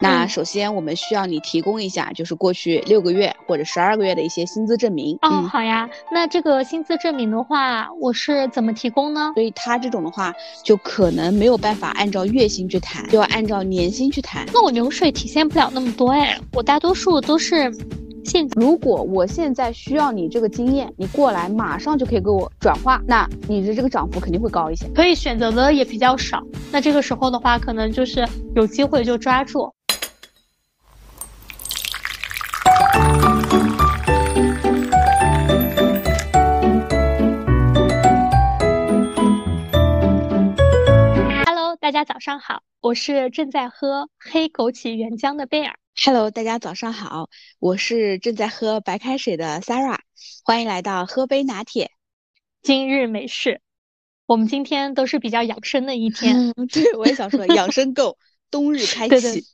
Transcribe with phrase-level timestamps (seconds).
[0.00, 5.18] 那首先我们需要你提供一下，就是过去六个月或者十二个月的一些薪资证明。
[5.22, 5.88] 哦，好呀。
[6.10, 9.32] 那这个薪资证明的话，我是怎么提供呢？
[9.34, 10.32] 所以他这种的话，
[10.64, 14.46] 就可能没有办法按照月薪去谈，就要按照年薪去谈。
[14.54, 17.70] 那我流水体现不了那么多哎，我大多数都是。
[18.22, 24.86] 现如果我现在需要你这个经验，你过来马上就可以给我转化，那你的这个涨幅肯定会高一些。
[24.94, 29.72] 可以选择的也比较少，那这个时候的话，可能就是有机会就抓住。
[41.44, 45.74] Hello，大家早上好，我是正在喝黑枸杞原浆的贝尔。
[46.04, 47.28] Hello，大家早上好，
[47.58, 49.98] 我是正在喝白开水的 Sarah，
[50.44, 51.90] 欢迎来到喝杯拿铁。
[52.62, 53.60] 今日美事，
[54.26, 56.52] 我们今天都是比较养生的一天。
[56.72, 58.16] 对，我也想说养生够，
[58.50, 59.10] 冬日开启。
[59.10, 59.44] 对对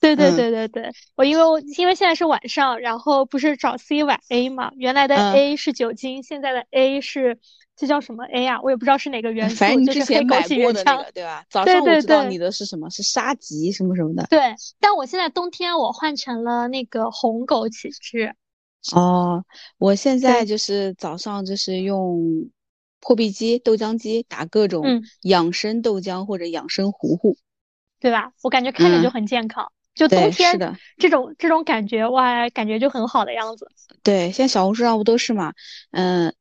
[0.00, 7.38] 对对对对对，我因为我因为现在是晚上，然后不是找 C 晚 A 嘛，原来的 A 是酒精，现在的 A 是。
[7.78, 8.58] 这叫什么 A 啊？
[8.62, 11.44] 我也不知道是哪个元素，反正你之前买过的那个，对吧？
[11.50, 14.26] 早上我知道你的是什么，是沙棘什么什么的。
[14.30, 14.40] 对，
[14.80, 18.34] 但我现在冬天我换成了那个红枸杞汁。
[18.94, 19.44] 哦，
[19.76, 22.48] 我现在就是早上就是用
[22.98, 27.36] 破壁机、豆浆机打各种养生豆浆或者养生糊糊，
[28.00, 28.32] 对吧？
[28.42, 33.68] 我感觉看着就很健康，就冬天这种这种感觉哇，感觉就很好的样子。
[34.04, 35.52] 对，现在小红书上不都是嘛？
[35.90, 36.32] 嗯。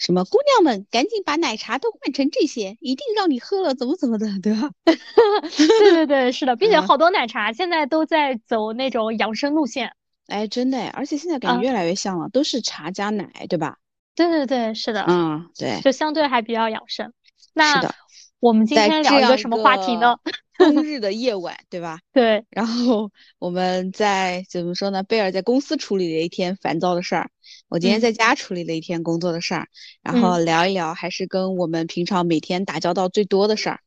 [0.00, 4.70] 什么姑娘们，赶紧把奶茶都换成这些，一定让你喝了怎么怎么的，对吧？
[4.86, 9.92] 对对对，是的，并且好多奶茶现在都在走那种养生路线。
[10.28, 13.78] 哎，真的，而且现在感觉越来越像了，都是茶加奶，对吧？
[14.14, 15.04] 对对对，是的。
[15.08, 17.12] 嗯，对，就相对还比较养生。
[17.52, 17.92] 那是的。
[18.38, 20.16] 我们今天聊一个什么话题呢？
[20.58, 22.00] 冬日的夜晚，对吧？
[22.12, 22.44] 对。
[22.50, 25.02] 然后我们在怎么说呢？
[25.02, 27.30] 贝尔在公司处理了一天烦躁的事儿，
[27.68, 29.68] 我今天在家处理了一天工作的事儿，
[30.02, 33.80] 然后聊一聊，还是跟我们平常每天打交道最多的事儿，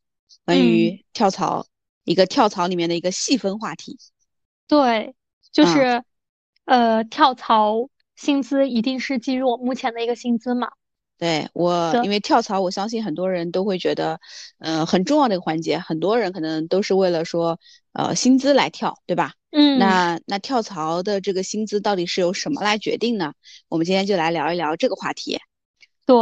[0.44, 1.66] 关于跳槽，
[2.04, 3.98] 一个跳槽里面的一个细分话题。
[4.66, 5.14] 对，
[5.52, 6.02] 就是，
[6.64, 10.70] 呃，跳槽薪资一定是基于我目前的一个薪资嘛？
[11.22, 14.18] 对我，因为跳槽，我相信很多人都会觉得，
[14.58, 15.78] 嗯，很重要的一个环节。
[15.78, 17.60] 很多人可能都是为了说，
[17.92, 19.34] 呃，薪资来跳，对吧？
[19.52, 19.78] 嗯。
[19.78, 23.34] 那那跳槽的这个薪资到底是由什么来决定呢？
[23.68, 25.38] 我们今天就来聊一聊这个话题。
[26.06, 26.16] 对，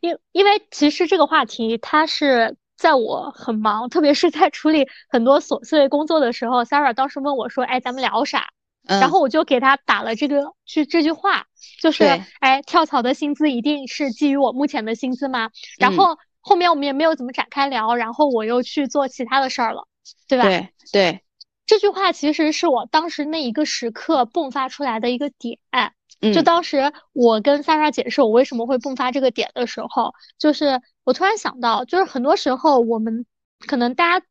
[0.00, 8.46] 因因为其实这个话题，它是在我很忙，特别是在处理很多琐碎工作的时候，Sarah 当时问我说：“哎，咱们聊啥？”
[8.86, 11.46] 然后我就给他打了这个去这句话，
[11.80, 12.04] 就是
[12.40, 15.50] 哎，跳槽的薪资一定是基于我目前的薪资吗？
[15.78, 19.88] 然后后面我们也没有怎么展开聊，然后我又去做其他的事儿了，
[20.28, 20.44] 对吧？
[20.44, 21.22] 对对，
[21.64, 25.58] 这句话其实是我当时那一个时刻迸发出来的一个点。
[26.32, 33.24] 就当时我跟萨莎解释我为什么会迸发这个点的时候，就是我突然想到，就是很多时候我们
[33.66, 34.26] 可能大家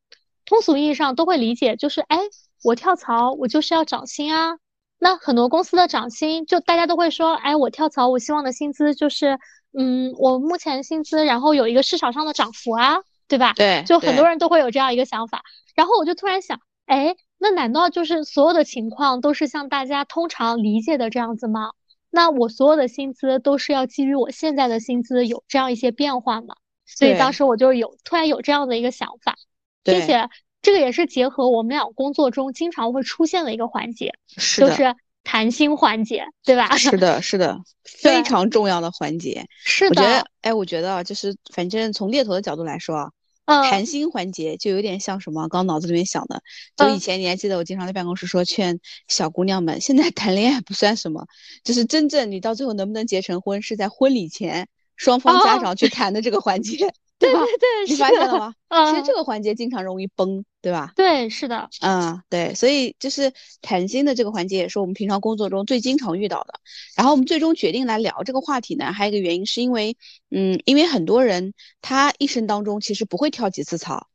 [0.45, 2.19] 通俗意义上都会理解，就是哎。
[2.63, 4.57] 我跳槽，我就是要涨薪啊。
[4.99, 9.37] 那很多公司的涨薪，就大家都会说，哎，我跳槽，我希望的薪资就是，
[9.77, 13.51] 嗯，我目前薪资，然后有一个市场上的涨幅啊，对吧？
[13.53, 15.43] 对，就很多人都会有这样一个想法。
[15.75, 21.71] 然后我就突然想，哎，那难道就是所有的情况都是像大家通常理解的这样子吗？
[22.09, 26.55] 那我所有的薪资都是要基于我现在的薪资有这样一些变化吗？
[26.85, 29.35] 所以当时我就有突然有这样的一个想法，
[29.83, 30.29] 并且。
[30.63, 34.13] 这个也是结合我们俩工作中经常会出现的一个环节，
[34.57, 36.75] 就是谈心环节，对吧？
[36.77, 39.45] 是的，是的， 非常重要的环节。
[39.63, 43.11] 是的，我觉得，哎，我觉得就是反正从猎头的角度来说
[43.45, 45.49] 啊，谈心环节就有点像什么？
[45.49, 46.41] 刚脑子里面想的，
[46.77, 51.27] 就以前你还记得我经常在办公室说劝小姑娘们，现在谈恋爱不算什么，
[51.65, 56.93] 就是真正你到最后能不能结成婚，是在婚礼前双方家长去谈的这个环节。
[57.31, 58.53] 对对对，你发现了吗？
[58.89, 60.91] 其实这个环节经常容易崩，对吧？
[60.95, 61.69] 对，是的。
[61.81, 66.53] 嗯，对，所以就是谈心的这个环节也是我们平常工作中最经常遇到的。
[66.95, 69.95] 然后我们最终决定来聊这个话题呢，还有一个原因是因为，
[70.31, 74.07] 嗯，因为很多人他一生当中其实不会跳几次槽，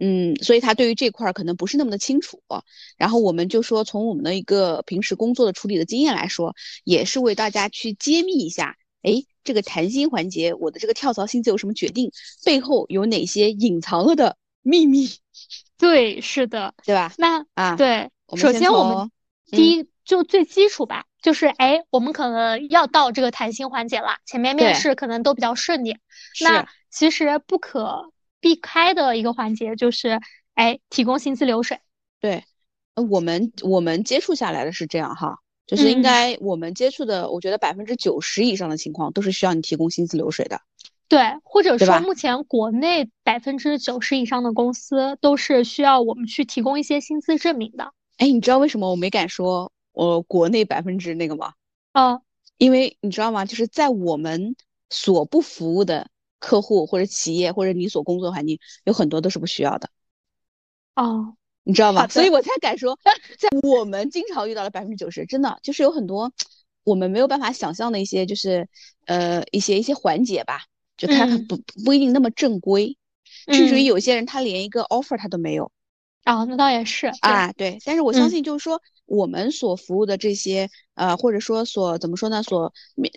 [0.00, 2.42] 嗯，所以他对于这块儿可能不是那么的清楚。
[2.96, 9.24] 然后我们就说，从我们的一个平时工作的处理的经验来说，也是为大家去揭秘一下，哎。
[9.44, 12.10] 这个谈薪环节，我的这个跳槽薪资有什么决定？
[12.44, 15.08] 背后有哪些隐藏了的秘密？
[15.78, 17.12] 对，是的，对吧？
[17.18, 19.10] 那啊，对，首先我们
[19.46, 25.96] 第一就最基础吧，就是哎，我们可能要到这个谈薪环节了，前面面试可能都比较顺利。
[26.40, 30.20] 那其实不可避开的一个环节就是
[30.54, 31.80] 哎，提供薪资流水。
[32.20, 32.44] 对，
[33.10, 40.60] 我们我们接触下来的是这样哈，就是应该我们接触的，我觉得百分之九十以上的情况都是需要你提供薪资流水的。
[41.08, 47.92] 对，或者说目前国内百分之九十以上的公司都是需要我们去提供一些薪资证明的。
[48.16, 51.52] 哎，你知道为什么我没敢说我国内百分之那个吗？
[51.92, 52.20] 啊，
[52.56, 53.44] 因为你知道吗？
[53.44, 54.56] 就是在我们
[54.90, 56.08] 所不服务的
[56.38, 59.88] 客户或者企业或者你所工作环境，有很多都是不需要的。
[60.96, 62.06] 哦，你知道吗？
[62.06, 62.98] 所以我才敢说，
[63.38, 66.32] 在我们经常遇到的百分之九十，真的就是有很多
[66.84, 68.68] 我们没有办法想象的一些，就是
[69.06, 70.60] 呃一些一些环节吧。
[70.96, 72.96] 就他不不一定那么正规，
[73.48, 75.72] 甚至于有些人他连一个 offer 他都没有。
[76.24, 77.78] 哦，那倒也是啊，对。
[77.84, 82.72] 但是我相信，就是说我们所服务的这些呃，或者说所怎么说呢，所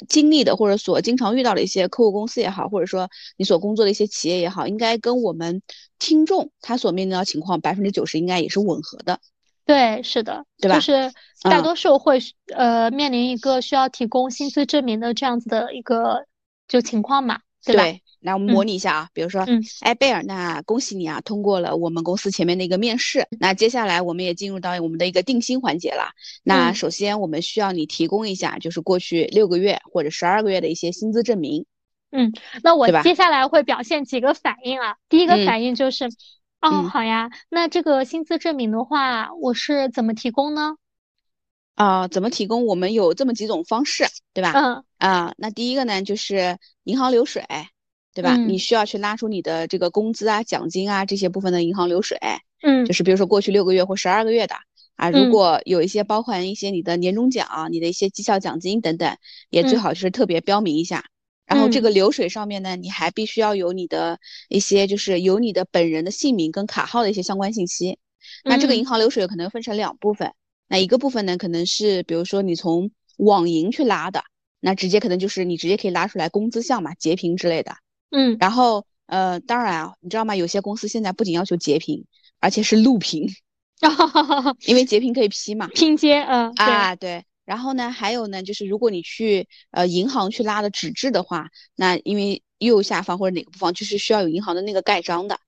[0.10, 5.62] 经历的或者所经常遇到的一些客户公司也好，或者说你所工作的一些企业也好，应该跟我们
[6.00, 9.20] 听众他所面临的情况百分之九十应该也是吻合的。
[9.66, 10.76] 对，是的，对吧？
[10.76, 12.20] 就是大多数会
[12.56, 16.26] 呃面临一个需要提供薪资证明的这样子的一个
[16.68, 17.40] 就情况嘛。
[17.74, 23.28] 对，来我们模拟一下啊，比如说，嗯哎，贝尔，那恭喜你啊，通过了我们公司前面的一个面试。
[23.40, 26.12] 那接下来我们也进入到我们的一个定薪环节了。
[26.44, 31.66] 那首先我们需要你提供一下，就是过去六个月或者十二个月的一些薪资证明。
[32.12, 32.32] 嗯，
[32.64, 34.96] 那我接下来会表现几个反应啊。
[35.10, 36.06] 第一个反应就是，
[36.62, 40.78] 哦，好呀，那这个薪资证明的话，我是怎么提供呢？
[41.78, 42.66] 啊，怎么提供？
[42.66, 44.04] 我们有这么几种方式，
[44.34, 44.52] 对吧？
[44.52, 44.84] 嗯。
[44.98, 47.44] 啊，那第一个呢，就是银行流水，
[48.16, 48.36] 对吧？
[48.36, 52.18] 你需要去拉出你的这个工资啊、奖金啊这些部分的银行流水。
[52.64, 52.84] 嗯。
[52.88, 54.56] 就是比如说过去六个月或十二个月的
[54.96, 59.16] 啊，如果有一些包含一些你的年终奖、你的一些绩效奖金等等，
[59.52, 61.06] 也最好就是特别标明一下。
[61.46, 64.20] 然后这个流水上面呢，你还必须要有你的
[64.50, 68.00] 一些，就是有你的本人的姓名跟卡号的一些相关信息。
[68.44, 70.34] 那这个银行流水可能分成两部分。
[70.68, 74.24] 那一个部分呢，可能是比如说你从网银去拉的，
[74.60, 77.76] 那直接可能就是你直接可以拉出来工资项嘛，截屏之类的。
[78.10, 80.36] 嗯，然后呃，当然啊，你知道吗？
[80.36, 82.06] 有些公司现在不仅要求截屏，
[82.40, 83.28] 而且是录屏，
[84.68, 87.24] 因为截屏可以 P 嘛， 拼接，嗯啊对。
[87.46, 95.40] 然后呢，还有呢，就是如果你去呃银行去拉的纸质的话，那因为右下方或者哪个部分就是需要有银行的那个盖章的。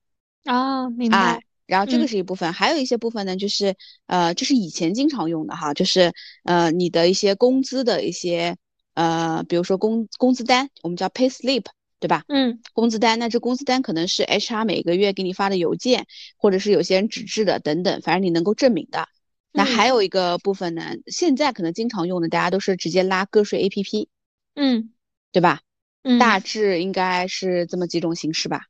[0.44, 1.42] 啊，明白。
[1.70, 3.76] 然后这个是一部分，还有一些部分呢，就是
[4.06, 6.12] 呃，这是以前经常用的哈，就是
[6.42, 8.56] 呃，你的一些工资的一些
[8.94, 11.66] 呃，比如说工工资单，我们叫 pay slip，
[12.00, 12.24] 对吧？
[12.26, 19.06] 嗯，工资单，那这工资单可能是 HR 每个月给你发的邮件，或者是有些人纸质的等等，反正你能够证明的。
[19.52, 24.08] 那还有一个部分呢，现在可能经常用的，大家都是直接拉个税 APP，
[24.56, 24.90] 嗯，
[25.30, 25.60] 对吧？
[26.02, 28.62] 嗯，大致应该是这么几种形式吧？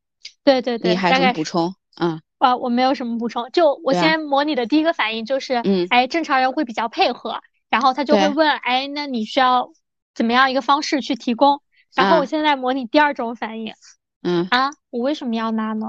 [0.43, 1.73] 对对对，你还有什么补充？
[1.99, 2.21] 嗯。
[2.41, 7.39] 啊，我没有什么补充，就我先模拟的第一个反应就是，嗯，哎，正常人会比较配合，
[7.69, 9.69] 然后他就会问，哎，那你需要
[10.15, 11.61] 怎么样一个方式去提供？
[11.95, 13.73] 然后我现在模拟第二种反应，
[14.23, 15.85] 嗯，啊，我为什么要拉呢？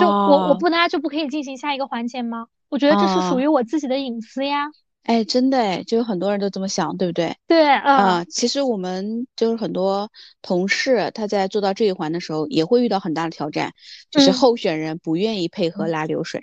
[0.00, 2.48] 就我我不拉就不可以进行下一个环节吗？
[2.68, 4.66] 我觉得这是属于我自己的隐私呀。
[5.06, 7.36] 哎，真的哎，就有很多人都这么想，对不对？
[7.46, 10.10] 对，啊，其实我们就是很多
[10.42, 13.72] 同事，他在做到这一环的时候，也会遇到很大的挑战，
[14.10, 16.42] 就是候选人不愿意配合拉流水。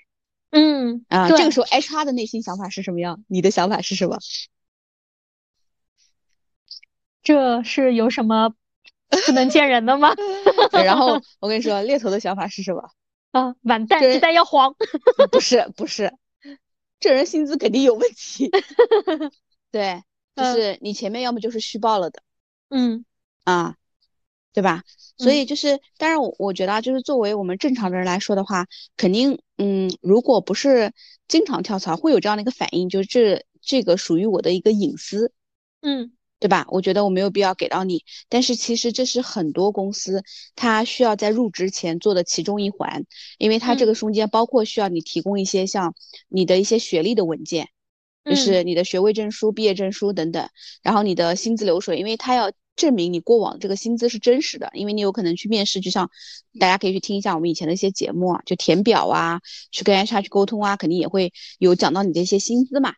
[0.52, 3.24] 嗯，啊，这个时候 HR 的内心想法是什么样？
[3.28, 4.18] 你的想法是什么？
[7.22, 8.54] 这是有什么
[9.26, 10.14] 不能见人的吗？
[10.72, 12.90] 然后我跟你说，猎头的想法是什么？
[13.34, 14.74] 啊，完蛋，鸡蛋要黄。
[15.32, 16.14] 不是，不是。
[17.04, 18.50] 这人薪资肯定有问题，
[19.72, 20.02] 对，
[20.38, 22.24] 就是你前面要么就是虚报了的，
[22.70, 23.04] 嗯，
[23.44, 23.76] 啊，
[24.54, 24.84] 对吧？
[25.18, 30.94] 所以就是，当然我我觉得啊就是作为我们正常的人来说的话，肯定，嗯，如果不是
[31.28, 35.34] 经常跳槽，会有这样的一个反应，就是这这个属于我的一个隐私，
[35.82, 36.14] 嗯。
[36.44, 36.66] 对吧？
[36.68, 40.26] 我觉得我没有必要给到你，但是其实这是很多公司
[40.58, 43.06] 它需要在入职前做的其中一环，
[43.38, 45.96] 因为它这个中间包括需要你提供一些像
[46.28, 47.70] 你的一些学历的文件，
[48.26, 50.50] 就是你的学位证书、毕业证书等等，
[50.82, 56.12] 然后你的薪资流水，因为它要证明你过往这个薪资是真实的，因为你有可能去面试，就像
[56.60, 59.40] 大家可以去听一下我们以前的一些节目啊，就填表啊，
[59.72, 62.96] 去跟 HR 去沟通啊，肯定也会有讲到你的一些薪资嘛。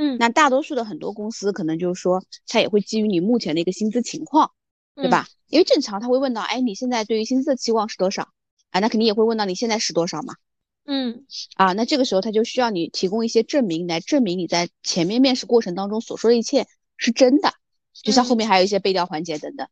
[0.00, 4.52] 嗯，那大多数的很多公司可能就是说，他也会基于你目前的一个薪资情况，
[4.94, 5.26] 对吧？
[5.48, 8.28] 因为正常他会问到，哎，你现在对于薪资的期望是多少？
[8.70, 10.36] 啊，那肯定也会问到你现在是多少嘛？
[10.84, 11.24] 嗯，
[11.56, 17.52] 啊，那这个时候他就需要你提供一些证明来证明你在前面面试过程当中所说的一切是真的，
[17.92, 19.66] 就像后面还有一些背调环节等等，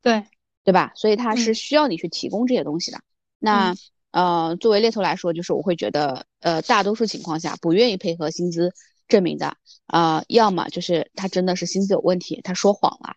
[0.00, 0.24] 对，
[0.64, 0.90] 对吧？
[0.94, 3.00] 所以他是需要你去提供这些东西的。
[3.38, 3.74] 那
[4.10, 8.72] 呃，作为猎头来说，就是我会觉得，呃，大多数情况下不愿意配合薪资
[9.08, 13.16] 证明的，啊，要么就是他真的是薪资有问题，他说谎了。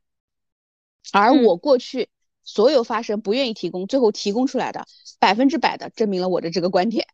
[1.11, 2.09] 而我过去
[2.43, 4.85] 所有发生不愿意提供，最后提供出来的，
[5.19, 7.07] 百分之百的证明了我的这个观点，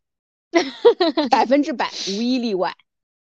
[1.30, 2.74] 百分之百无一例外。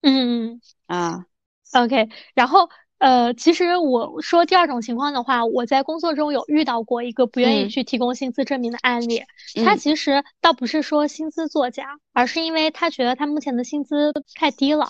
[0.01, 1.25] 嗯啊
[1.73, 2.69] ，OK，然后。
[2.99, 9.23] 呃，其实我说第二种情况的话，我在工作中有遇到过一个不愿意去提供薪资证明的案例。
[9.63, 14.89] 他其实倒不是说薪资作假，而是因为他觉得他目前的薪资太低了。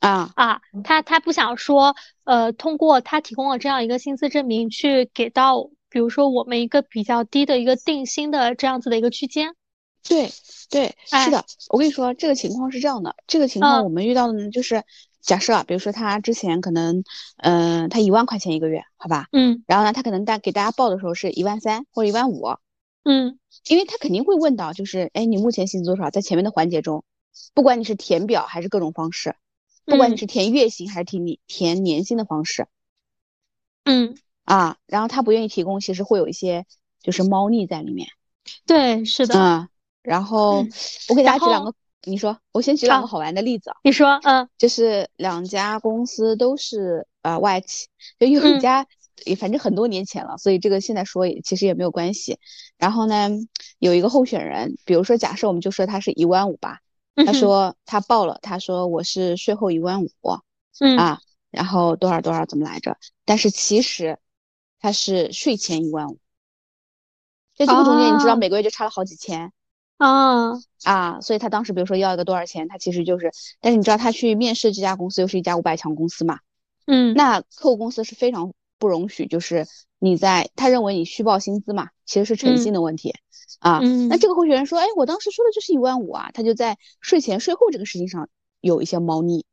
[0.00, 9.54] 啊啊，他他不想说，呃，通过他提供了这样一个薪资证明，去给到比如说我们一个比较低的一个定薪的这样子的一个区间。
[10.08, 10.30] 对
[10.70, 14.84] 对，是的，我跟你说，这个情况是这样的，这个情况我们遇到的呢，就是。
[15.20, 17.02] 假设啊，比如说他之前可能，
[17.38, 22.46] 嗯，他一万块钱一个月，好吧，嗯，然后呢，他可能大给大家报的时候是一万三或者一万五，
[23.04, 23.38] 嗯，
[23.68, 26.08] 因为他肯定会问到，就是，哎，你目前薪资多少？
[26.08, 27.04] 在前面的环节中，
[27.52, 29.34] 不管你是填表还是各种方式，
[29.88, 32.68] 不管你是填月薪还是填你填年薪的方式，
[33.84, 36.66] 嗯，啊，然后他不愿意提供，其实会有一些
[37.02, 38.08] 就是猫腻在里面，
[38.66, 39.68] 对，是的，嗯，
[40.02, 40.66] 然后
[41.08, 41.74] 我给大家举两个。
[42.04, 43.76] 你说，我先举两个好玩的例子啊。
[43.82, 48.86] 你说，嗯，就是两家公司都是呃外企，就有一家，
[49.26, 52.38] 也反正很多年前了，所以这个现在说也其实也没有关系。
[52.78, 53.28] 然后呢，
[53.78, 56.78] 有一个候选人，比如说假设我们就说他是一万五吧，
[57.26, 60.08] 他说他报了，他说我是税后一万五，
[60.80, 61.20] 嗯啊，
[61.50, 62.96] 然后多少多少怎么来着？
[63.24, 64.18] 但是其实
[64.80, 66.18] 他是税前一万五，
[67.56, 69.52] 在这个中间你知道每个月就差了好几千。
[69.96, 70.52] 啊
[70.84, 71.20] 啊！
[71.20, 76.38] 所以他当时比如说要一个多少钱，他其实就是，但是你知道他去面试这家公司又是一家五百强公司嘛？
[76.86, 79.66] 嗯，那客户公司是非常不容许，就是
[79.98, 83.14] 你在他认为你虚报薪资嘛，其实是诚信的问题
[83.58, 83.80] 啊。
[84.08, 88.28] 那这个候选人说，哎，我当时说的就是一万五啊，他就在税前税后这个事情上
[88.60, 89.44] 有一些猫腻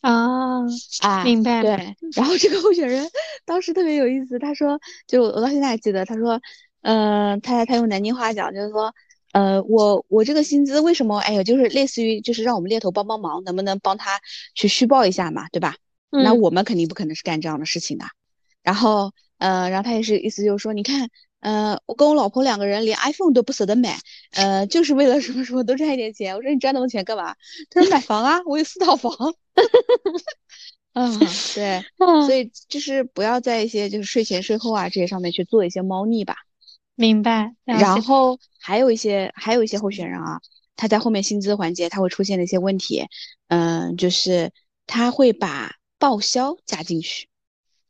[0.00, 0.60] 啊
[1.00, 1.96] 啊，明白对。
[2.14, 3.08] 然后这个候选人
[3.44, 6.40] 当时特别有意思，他说，就我到现在还记得，他说，
[6.82, 8.94] 呃，他他用南京话讲，就是说。
[9.34, 11.18] 呃，我我这个薪资为什么？
[11.18, 14.20] 哎呦，就是类似于就是让我们猎头帮帮忙，能不能帮他
[14.54, 15.74] 去虚报一下嘛，对吧？
[16.10, 18.04] 那我们肯定不可能是干这样的事情的。
[18.64, 21.08] 然后，呃，然后他也是意思就是说，你看，
[21.40, 23.96] 呃，我跟我老婆两个人连 iPhone 都不舍得买，
[24.32, 26.34] 呃，就是为了什么什么多赚一点钱。
[26.34, 27.36] 我说你赚那么多钱干嘛？
[27.70, 29.12] 他说买房啊，我有四套房。
[30.94, 31.18] 嗯，
[31.54, 31.84] 对，
[32.26, 36.36] 所以就是不要在一些就是税前税后啊这些上面去做一些猫腻吧。
[36.94, 40.38] 明白，然后还有一些还有一些候选人啊，
[40.76, 43.04] 他在后面薪资环节他会出现的一些问题，
[43.48, 44.52] 嗯，就是
[44.86, 47.28] 他会把报销加进去，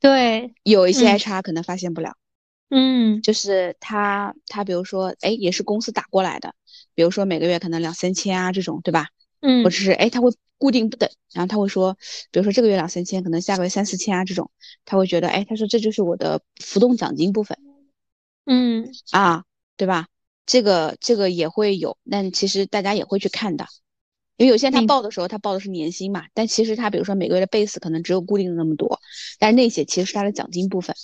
[0.04, 2.14] 对，有一些 HR 可能发现不了，
[2.68, 6.54] 嗯，就是他他比如说，哎，也是公司打过来的，
[6.94, 9.08] 比如说每个月可能两三千啊这种，对吧？
[9.40, 11.96] 嗯，或者是哎他会固定不等，然后他会说，
[12.30, 14.50] 比如说这个月两三千，可能下个月三四千啊这种，
[14.84, 17.56] 他会觉得，哎，他说这就是我的浮动奖金部分。
[18.44, 19.44] 嗯啊，
[19.78, 20.08] 对吧？
[20.44, 23.64] 这个这个也会有，但其实大家也会去看的，
[24.36, 29.00] 因为有些他报的时候他报的是年薪嘛，但其实他比如说每个月的 base 可能只有固定的那么多，
[29.38, 30.94] 但是那些其实是他的奖金部分。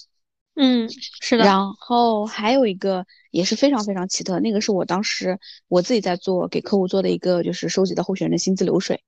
[0.54, 1.44] 嗯，是的。
[1.44, 9.02] 然后还有一个也是非常非常奇特，那个是我当时我自己在做给客户做的一个就是收集的候选人的薪资流水。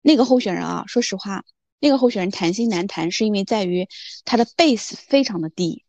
[0.00, 1.44] 那个候选人啊，说实话，
[1.80, 3.88] 那个候选人谈薪难谈，是因为在于
[4.24, 5.84] 他的 base 非常的低，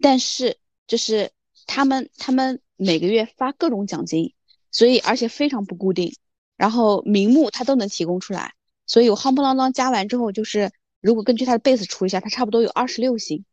[0.00, 0.56] 但是。
[0.90, 1.30] 就是
[1.68, 4.34] 他们，他们每个月发各种奖金，
[4.72, 6.16] 所以而且非常不固定，
[6.60, 8.52] 然后名目它都能提供出来，
[8.84, 13.46] 所以我夯不啷当加完之后，就是如果根据它的 base 除一下，它差不多有二十六薪，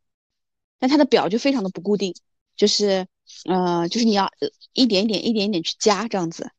[0.77, 2.13] 但它的表就非常的不固定，
[2.57, 3.07] 就是
[3.45, 4.29] 呃，就是你要
[4.73, 6.51] 一点一点、一点一点去加这样子，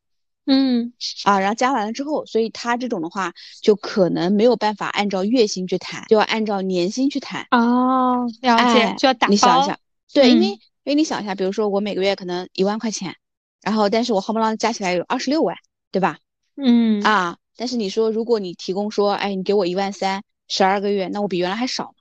[0.47, 0.91] 嗯
[1.23, 7.45] 啊，然后加完了之后，所以他这种的话就可能没有办法按照月薪去谈，就要按照年薪去谈。
[7.51, 9.31] 哦，了解，就要打包。
[9.31, 9.79] 你想一想，
[10.11, 10.57] 对，因为。
[10.85, 13.15] 因为你想一下，比如说我每个月可能一万块钱，
[13.61, 15.55] 然后但是我夯不啷加起来有二十六万，
[15.91, 16.17] 对吧？
[16.61, 21.95] 嗯啊，但是你说如果你提供说，哎，你给我一万三，十二个月，那我比原来还少。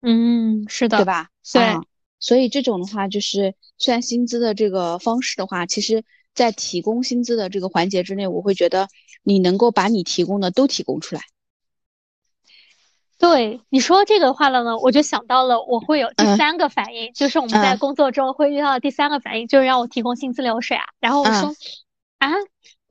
[0.00, 1.28] 嗯，是的，对吧？
[1.52, 1.76] 对，
[2.20, 8.88] 所以这种的话，就是算薪资的这个方式的话，其实在提供薪资的这个环节之内，我会觉得
[9.22, 11.22] 你能够把你提供的都提供出来。
[13.18, 20.82] 对你说这个话了呢，我就想到了我会有第三个反应，就是我们在工作中会遇到的第三个反应，就是让我提供薪资流水啊。
[20.98, 21.54] 然后我说
[22.18, 22.32] 啊，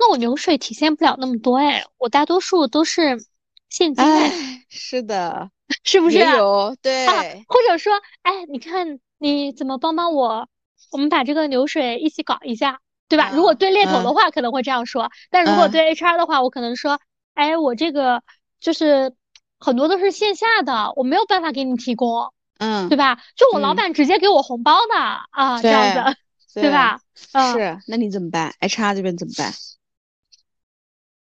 [0.02, 3.24] 那我流水体现不了那么多哎，我大多数都是
[3.70, 4.66] 现金哎。
[4.68, 5.52] 是的，
[5.86, 6.18] 是不是？
[6.18, 7.06] 有对，
[7.48, 7.94] 或者说，
[8.24, 10.50] 哎，你看你怎么帮帮我，
[10.92, 12.80] 我们把这个流水一起搞一下。
[13.08, 13.30] 对吧？
[13.36, 16.98] 如果对猎头的话，可能会这样说；但如果对 HR 的话，我可能说，
[17.34, 18.24] 哎，我这个
[18.62, 19.14] 就是
[19.60, 23.20] 很多都是线下的，我没有办法给你提供，嗯，对吧？
[23.36, 24.96] 就我老板直接给我红包的
[25.32, 26.16] 啊，这样子，
[26.62, 27.02] 对吧？
[27.14, 29.52] 是，那你怎么办？HR 这边怎么办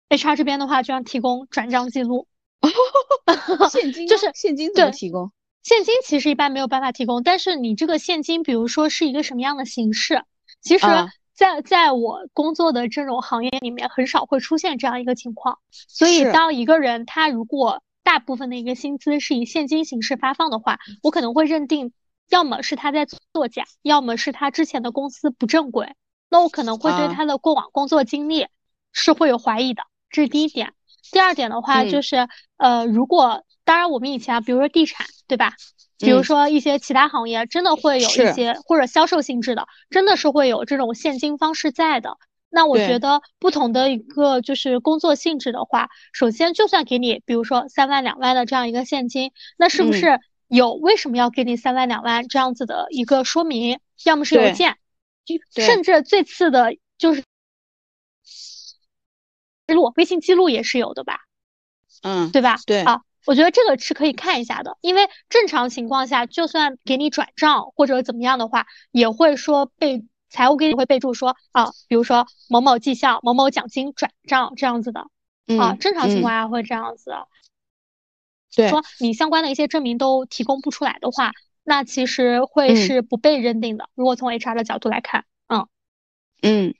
[0.09, 2.27] ？HR 这边的话，就要提供转账记录。
[3.69, 5.31] 现金 就是现金怎么提供？
[5.63, 10.23] 现金其实一般没有办法提供，但是你这个现金，比如说是一个什么样的形式？
[10.61, 10.85] 其实，
[11.33, 15.59] 在在我工作的这种行业里面，很少会出现这样一个情况。
[15.71, 21.91] 所以，当一个人他如果大部分的一个薪资是以现金形式发放的话，我可能会认定，
[22.29, 25.93] 要么是他在作假，要么是他之前的公司不正规。
[26.29, 28.47] 那我可能会对他的过往工作经历
[28.93, 30.73] 是会有怀疑的，这是第一点。
[31.11, 35.53] 第二点的话就是，呃，如果当然我们以前啊，比如说地产，对吧？
[35.97, 42.17] 比如说一些其他行业，真的会有一些或者销售性质的，真的是会有这种现金方式在的。
[42.49, 53.79] 那我觉得不同的一个就是工作性质的话，首先就算给你，比如说三万两万的这样一个现金，那是不是有为什么要给你三万两万这样子的一个说明？
[54.03, 54.75] 要么是邮件，
[55.55, 57.23] 甚至最次的就是。
[59.67, 61.19] 记录微信记录也是有的吧，
[62.01, 62.57] 嗯，对吧？
[62.65, 75.01] 对啊，我觉得这个是可以看一下的，因为正常情况下，就算给你转账或者怎么样的话，也会说备财务给你会备注说啊，比如说某某绩效、某某奖金转账这样子的
[75.59, 77.11] 啊，正常情况下会这样子。
[78.55, 81.33] 对，说你相关的一些证明都提供不出来的话，
[81.63, 83.89] 那其实会是不被认定的。
[83.95, 85.67] 如果从 HR 的角度来看，嗯
[86.41, 86.73] 嗯。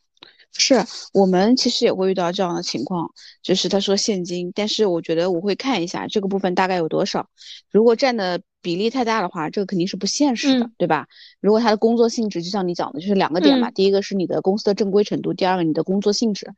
[0.54, 3.12] 是我们其实也会遇到这样的情况，
[3.44, 7.28] 就是他说现金，但是我觉得我会看一下这个部分大概有多少，
[7.72, 11.08] 如果占的比例太大的话，这个肯定是不现实的，对吧？
[11.40, 16.52] 如果他的工作性质就像你讲的，就是两个点嘛，第一个是你的公司的正规程度，第二个你的工作性质。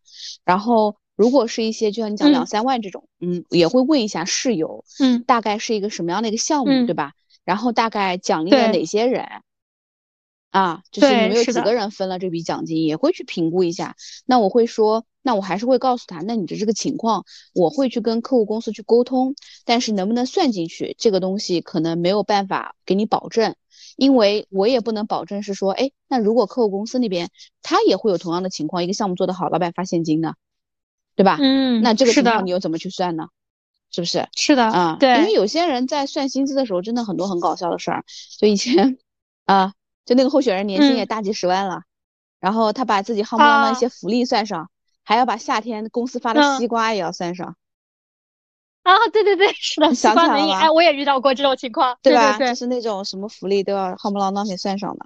[0.45, 7.11] 然后如果是一些就像你讲两三万这种，嗯，也会问一下室友，嗯，大概是一个什么样的一个项目，对吧？
[7.43, 9.25] 然后大概奖励了哪些人？
[10.51, 13.95] 啊，就是你们有几个人分了这笔奖金，也会去评估一下。
[14.25, 23.55] 那我会说，那我还是会告诉他，那你的这个情况，我会去跟客户公司去沟通，但是能不能算进去，这个东西可能没有办法给你保证，
[23.95, 27.29] 因为我也不能保证是说，哎，那如果客户公司那边
[27.61, 30.33] 他也会有同样的情况，一个项目做得好，老板发现金呢，
[31.15, 31.37] 对吧？
[31.39, 33.27] 嗯，那这个情况你又怎么去算呢？
[33.91, 34.27] 是不是？
[34.35, 38.03] 是的，啊，对，因为有些人在算薪资的时候，真的很多很搞笑的事儿，
[38.39, 38.97] 就以前
[39.45, 39.73] 啊。
[40.09, 41.83] 就那个候选人年薪也大几十万了，
[42.39, 44.67] 然后他把自己夯不啷当一些福利算上，
[45.03, 47.55] 还要把夏天公司发的西瓜也要算上。
[48.81, 52.39] 啊，对对对，是的，西瓜能赢，哎，我也遇到过这种情况，对吧？
[52.39, 55.05] 就是那种什么福利都要夯不啷当给算上的。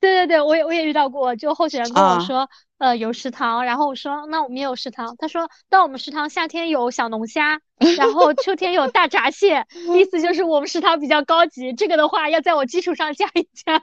[0.00, 7.60] 对对对，我也我也遇到过，就候选人跟我说，呃，有食堂，然后我说那我们也有食堂，他说但我们食堂夏天有小龙虾，
[7.96, 13.82] 然后秋天有大闸蟹，意思就是我们食堂比较高级，这个的话要在我基础上加一加。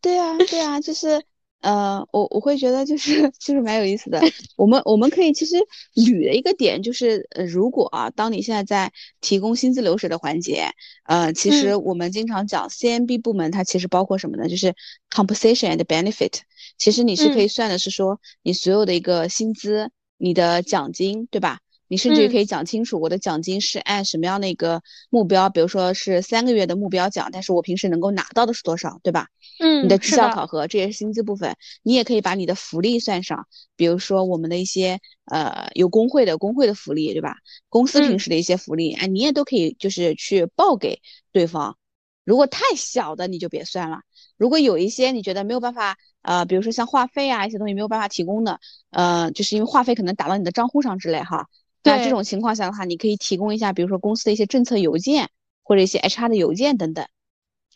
[0.00, 1.22] 对啊，对啊，就是。
[1.62, 4.20] 呃，我我会觉得就是 就是蛮有意思的。
[4.56, 5.56] 我们我们可以其实
[5.94, 10.68] 捋的一个点就是，呃，如果啊，当你现在在提供薪资流水的环节，
[11.04, 14.48] 呃，其实我们经常讲 CMB 部门，它其实包括什么呢？
[14.48, 14.74] 就是
[15.10, 16.40] compensation and benefit。
[16.78, 21.60] 其实你是可以算的是说，你所有的一个薪资、你的奖金，对吧？
[21.88, 29.28] 你甚至于可以讲清楚，我的奖金是按什么样的一个目标，比如说是三个月的目标奖，但是我平时能够拿到的是多少，对吧？
[29.60, 31.56] 嗯，你的绩效考核，这也是薪资部分。
[31.82, 33.46] 你也可以把你的福利算上，
[33.76, 37.36] 比如说我们的一些呃有工会的工会的福利，对吧？
[37.68, 41.00] 公司平时的一些福利，哎，你也都可以就是去报给
[41.32, 41.76] 对方。
[42.24, 44.00] 如果太小的你就别算了。
[44.36, 48.58] 如果有一些你觉得没有办法，呃，比如说像话费啊一些东西没有办法提供的，
[48.90, 51.46] 呃，就是因为话费可能打到你的账户上之类哈。
[51.86, 55.30] 那这种情况下的话，你可以提供一下，比如说公司的一些政策邮件，
[55.62, 57.06] 或者一些 HR 的邮件等等。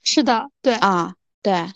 [0.03, 1.67] 是的，对啊，对，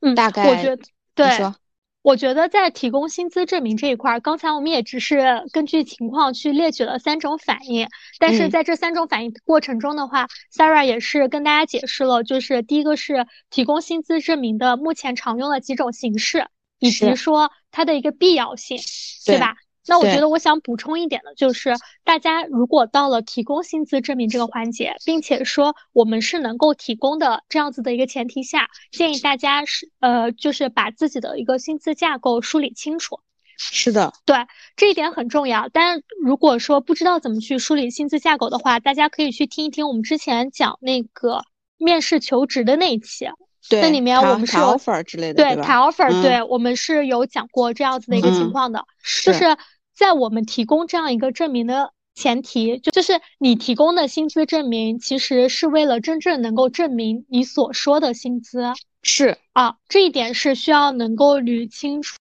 [0.00, 0.82] 嗯，大概我觉得，
[1.14, 1.54] 对，说，
[2.02, 7.86] 我觉得在提供薪资证明这一块，刚才我们也只是根据情况去列举了三种反应，
[8.18, 18.78] 但是在这三种反应过程中的话，Sarah 也是跟大家解释了，就是第一个是提供薪资证明的目前常用的几种形式，以及说它的一个必要性，
[19.26, 19.54] 对吧？
[19.86, 33.20] 那我觉得我想补充一点的就是，大家如果到了提供薪资证明这个环节，并且说我们是能够提供的这样子的一个前提下，建议大家是呃，就是把自己的一个薪资架构梳理清楚。
[33.56, 34.36] 是的，对，
[34.76, 35.68] 这一点很重要。
[35.70, 41.42] 但如果说不知道怎么去梳理薪资架构的话，大家可以去听一听我们之前讲那个
[41.76, 43.28] 面试求职的那一期。
[43.68, 48.84] 对，那里面我们是有 offer 之类的，对，谈 offer，对我们是有讲过这样子的一个情况的，
[49.22, 49.56] 就是。
[49.92, 58.62] 在我们提供这样一个证明的前提，就就是你提供的薪资证明，其实是为了真正能够证明你所说的薪资，
[59.02, 59.36] 是。
[59.52, 62.16] 啊，这一点是需要能够捋清楚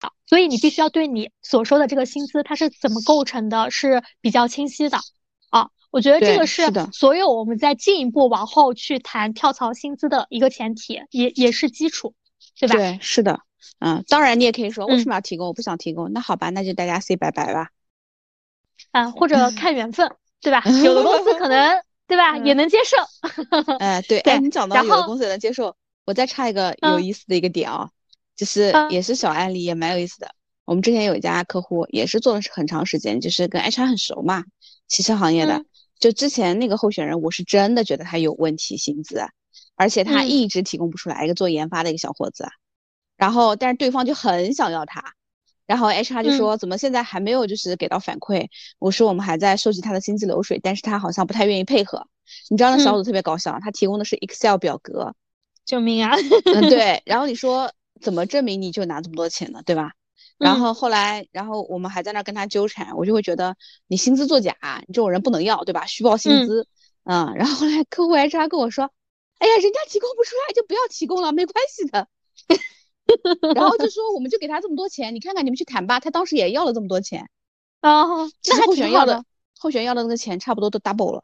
[0.00, 4.96] 的，所以你必须要对你所说的这个薪资它是怎么构成的，是比较清晰的。
[5.90, 12.14] 我觉得这个是所有我们在进一步往后去谈跳槽薪资的一个前提，也也是基础，
[12.58, 12.74] 对吧？
[12.76, 13.40] 对，是的，
[13.78, 15.46] 嗯，当然你也可以说为什么要提供？
[15.46, 17.70] 我不想提供，那好吧，那就大家 say 拜拜吧。
[18.90, 20.10] 啊，或者 看缘分，
[20.42, 20.62] 对吧？
[20.84, 22.96] 有的公司可能， 对吧，也能接受。
[23.78, 27.88] 哎，对， 哎，你讲到有的公司也能接受，我再插一个有意思的一个点啊，
[28.36, 30.34] 就是也是小案例，也蛮有意思的。
[30.66, 34.44] 我们之前有一家客户，也是做了很长时间，就是跟 HR 很熟嘛，
[34.88, 35.64] 汽车行业的。
[35.98, 39.22] 就之前那个候选人，我是真的觉得他有问题薪资，
[39.76, 42.46] 而且他一直提供不出来一个做研发的一个小伙子，
[43.16, 45.02] 然后但是对方就很想要他，
[45.66, 48.46] 然后 HR 就说怎么现在还没有就是给到反馈？
[48.78, 52.06] 我说我们还在收集他的薪资流水，但是他好像不太愿意配合。
[52.50, 55.14] 你知道那小伙子特别搞笑，他提供的是 Excel 表格，
[55.64, 56.14] 救命啊！
[56.54, 57.72] 嗯， 对，然后你说
[58.02, 59.62] 怎么证明你就拿这么多钱呢？
[59.64, 59.92] 对吧？
[60.38, 64.54] 然后后来，然后我们还在那跟他纠缠，我就会觉得你薪资作假，
[64.86, 65.86] 你这种人不能要，对吧？
[65.86, 66.66] 虚报薪资，
[67.04, 67.34] 嗯。
[67.34, 68.90] 然后后来客户 HR 跟我说，
[69.38, 72.08] 哎呀，人家提供不出来就不要提供了，没关系的。
[73.54, 76.00] 然后就说我们就给他这么多钱，你看看你们去谈吧。
[76.00, 77.30] 他当时也要了这么多钱，
[77.80, 79.24] 哦，那候选要的
[79.58, 81.22] 候选要的那个钱差不多都 double 了。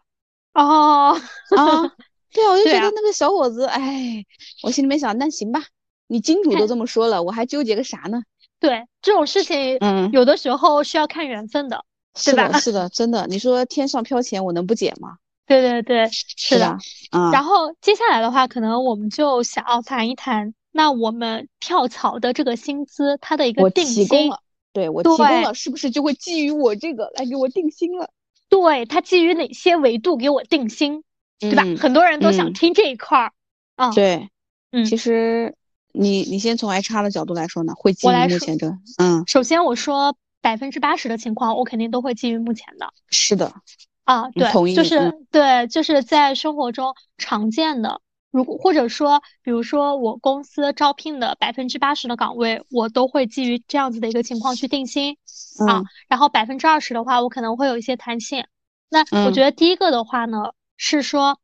[0.55, 1.21] 哦，
[1.57, 1.93] 啊，
[2.33, 4.25] 对啊，我就觉得那个小伙子，哎，
[4.63, 5.65] 我心里面想，那行吧，
[6.07, 8.23] 你金主都这么说了，我还纠结个啥呢？
[8.63, 12.53] 对这种事情，嗯，有的时候是要看缘分的，是吧？
[12.61, 13.27] 是的，真的。
[13.27, 15.17] 你说天上飘钱，我能不捡吗？
[15.49, 16.79] 对对对，是的。
[17.11, 17.33] 嗯。
[17.33, 24.05] 然后接下来的话，可能我们就想要谈一谈，那我们跳槽的这个薪资，它的一个定薪。
[24.05, 24.41] 我提供了，
[24.73, 28.11] 对我提供了，是不是就会基于我这个来给我定薪了？
[28.49, 31.03] 对，它基于哪些维度给我定薪，
[31.41, 31.65] 对吧？
[31.81, 33.33] 很多人都想听这一块儿。
[33.75, 34.29] 嗯，对，
[34.71, 35.57] 嗯，其实。
[35.93, 38.67] 你你先从 HR 的角度来说呢，会基于目前这，
[38.99, 42.93] 嗯，首先我说百分之八十的情况，我肯定都会基于目前的。
[43.11, 43.53] 是的，
[44.05, 48.01] 啊，对，就是对，就是在生活中常见的，
[48.31, 55.19] 如果或者说，比如说我公司招聘的百分之八十的岗位，我都会基于这样子的一个情况去定薪
[55.67, 55.83] 啊。
[56.09, 58.47] 然后百分之二十的话，我可能会有一些弹性。
[58.89, 61.39] 那我觉得第一个的话呢，是说，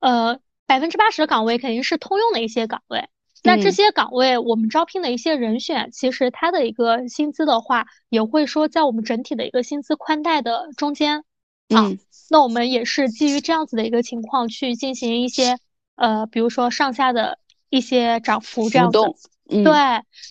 [0.00, 3.08] 呃，百分之八十的岗位肯定是通用的一些岗位。
[3.44, 11.24] 那这些岗位，我们招聘的一些人选，其实他的一个薪资的话，也会说在我们整体的一个薪资宽带的中间
[11.68, 11.92] 啊。
[12.30, 15.58] 那我们也是基于这样子的一个情况去进行一些
[15.94, 18.98] 呃，比如说上下的一些涨幅这样子。
[19.46, 19.62] 对。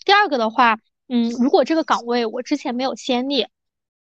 [0.06, 3.46] 第二个的话，嗯，如果这个岗位我之前没有先例，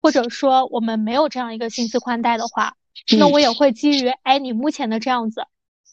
[0.01, 2.75] 或者说我们没有这样一个薪资宽带的话，
[3.19, 5.43] 那我也会基于哎你目前的这样子。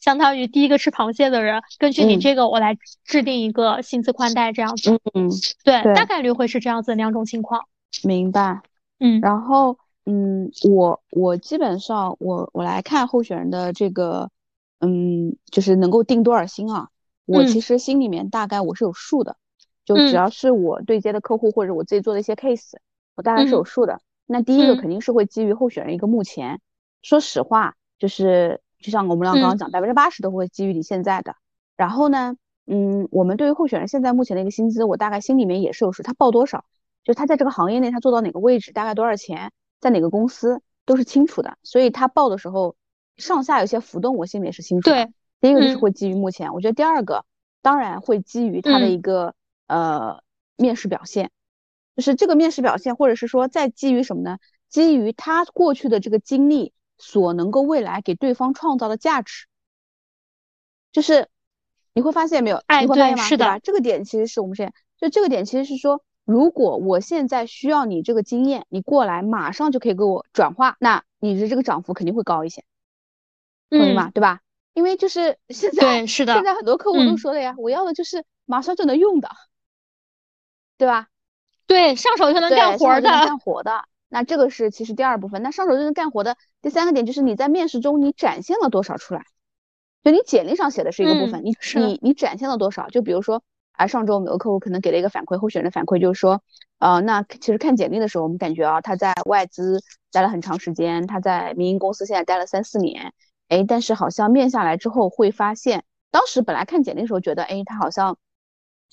[0.08, 4.98] 相当于第一个吃螃蟹的人，根据你这个，我来制定一个薪资宽带这样子。
[5.14, 5.30] 嗯，
[5.66, 7.66] 对，大概率会是这样子两种情况。
[8.06, 8.62] 明白。
[9.00, 14.32] 嗯，然后，嗯，我我基本上我我来看候选人的这个，
[14.80, 16.88] 嗯，就是能够定多少薪啊？
[17.26, 19.36] 我其实心里面大概我是有数的，
[19.84, 22.78] 就只要是我对接的客户或者我自己做的一些 case，
[23.18, 24.00] 我大概是有数的。
[24.26, 26.62] 那第一个肯定是会基于候选人一个目前，
[27.02, 28.62] 说实话就是。
[28.80, 31.36] 就像我们俩刚刚讲，百分之八十都会基于你现在的。
[31.76, 32.36] 然后呢，
[32.66, 36.66] 嗯，我们对于候选人现在目前的一个薪资，我大概心里面也是有数，他报多少，
[37.04, 41.58] 就他在这个行业内他做到哪个位置，大概多少钱，在哪个公司都是清楚的。
[41.64, 42.76] 所以他报的时候
[43.18, 44.96] 上下有些浮动，我心里面是清楚的。
[44.96, 47.26] 对，第一个就是会基于目前，我觉得第二个
[47.62, 49.34] 当然会基于他的一个
[49.68, 50.22] 呃
[50.56, 51.32] 面试表现，
[51.96, 54.38] 就是这个面试表现，或者是说再基于什么呢？
[54.70, 56.74] 基于他过去的这个经历。
[56.98, 59.48] 所能够未来给对方创造的价值，
[60.92, 61.30] 就是
[61.94, 62.62] 你会发现没有？
[62.68, 72.64] 哎，对，是的，这个点其实是我们现在就这个点其实是说，如果我现在需要你这个经验，你过来马上就可以给我转化，那你的这个涨幅肯定会高一些，
[73.70, 74.12] 同意吗？
[74.14, 74.42] 对吧？
[74.74, 79.30] 因为就是现在，对，是的，现在很多客户都说了呀，我要的就是马上就能用的，
[80.78, 81.08] 对吧？
[81.66, 83.86] 对，上手就能干活的，干活的。
[84.10, 89.24] 那这个是其实第二部分，那上手就能干活的第三个点就是你在面试中你展现了多少出来，
[90.04, 92.88] 就你简历上写的是一个部分，你你你展现了多少？
[92.88, 93.44] 就比如说，
[93.74, 96.42] 啊，上周我们有个客户可能给了一个反馈，候选人反馈就是说，
[96.80, 103.14] 呃，那其实看简历的时候，我们感觉啊，他在外资待了很长时间，他在民营公司现在待了三四年，
[103.50, 108.18] 哎，但是好像面下来之后会发现，当时本来看简历的时候觉得，哎，他好像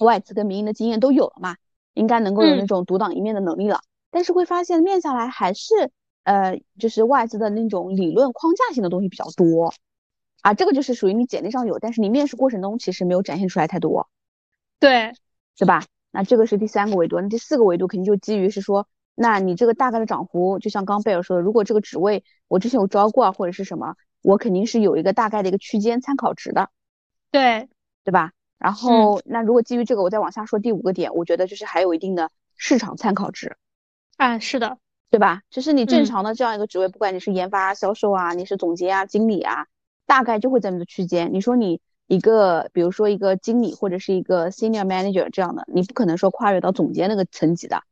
[0.00, 1.56] 外资跟民营的经验都有了嘛，
[1.92, 3.80] 应该能够有那种独当一面的能力了。
[4.14, 5.90] 但是会发现面下来还是，
[6.22, 9.74] 呃，就是外资的那种理论框架性的东西比较多，
[10.42, 14.08] 啊，这个就是属于你简历上有，但是你面试过程中其实没有展现出来太多，
[14.78, 15.12] 对，
[15.58, 15.84] 对吧？
[16.12, 18.86] 那这个是第三个维度，那第四个维度肯定就基于是说。
[19.16, 26.70] 那你这个大概的涨幅，就像刚贝尔说的，如果这个职位我之前有招过啊，或者是什么，我肯定是有一个大概的一个区间参考值的，
[27.30, 27.68] 对
[28.02, 28.32] 对吧？
[28.58, 33.56] 然后那如果基于这个，我再往下说第五个点，我觉得就是还有一定的市场参考值，
[34.16, 34.78] 啊，是的，
[35.10, 35.42] 对吧？
[35.50, 39.66] 就是你正常的这样一个职位，不管你是研发、销售啊，你是总监啊、经理啊，
[40.06, 41.32] 大概就会在那个区间。
[41.32, 47.82] 你说你一个，比如说一个经理或者是一个 senior manager 这样的，你不可能说跨越到总监那个层级的。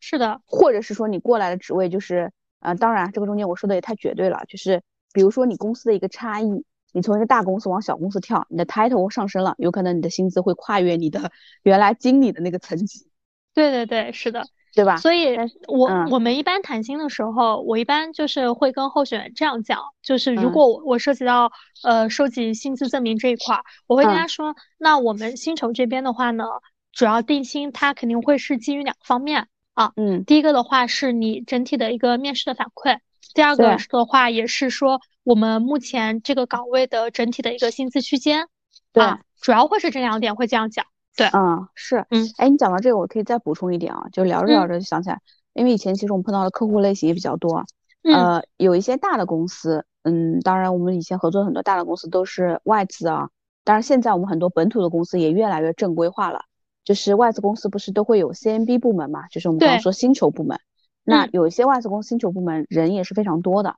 [0.00, 11.30] 是的，或者是说你过来的职位就是，呃，当然这个中间我说的也太绝对了，就是比如说你公司的一个差异，你从一个大公司往小公司跳，你的 title 上升了，有可能你的薪资会跨越你的
[11.62, 13.08] 原来经理的那个层级。
[13.54, 14.96] 对对对，是的，对吧？
[14.96, 15.36] 所以，
[15.68, 26.44] 我我们一般谈薪的时候，我一般就是会跟候选人这样讲，就是如果我我涉及到呃收集薪资证明这一块，我会跟他说，那我们薪酬这边的话呢，
[26.92, 29.48] 主要定薪它肯定会是基于两个方面。
[29.74, 32.98] 啊，嗯，第一个的话是你整体的一个面试的反馈，
[33.34, 38.46] 第二个的话也是说我们目前这个岗位的整体的一个薪资区间，
[38.92, 39.04] 对，
[39.40, 45.20] 主要会是这两点会这样讲，对，嗯，是，嗯，哎，你讲到这个，我可以再补充一点啊，就聊着聊着就想起来，
[45.52, 47.64] 因为以前其实我们碰到的客户类型也比较多，
[48.02, 53.30] 呃，有一些大的公司，嗯，当然我们以前合作很多大的公司都是外资啊，
[53.64, 56.44] 当然现在我们很多本土的公司也越来越正规化了。
[56.84, 59.26] 就是外资公司不是都会有 CMB 部门嘛？
[59.28, 60.60] 就是我们刚刚说薪酬部门。
[61.02, 63.76] 那有一些外资公司薪酬部门人也是非常多的。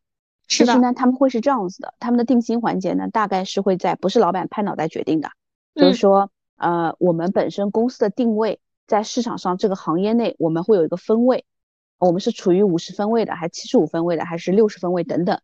[0.49, 5.29] 其实呢，他们会是这样子的，他们的定薪环节呢，大概是会在不是老板拍脑袋决定的，
[5.77, 11.44] 就是说，呃，我们本身公司的定位在市场上这个行业内，我们会有一个分位，
[11.98, 15.40] 我们是处于五十分位的，还是七十五分位的，还是六十分位等等。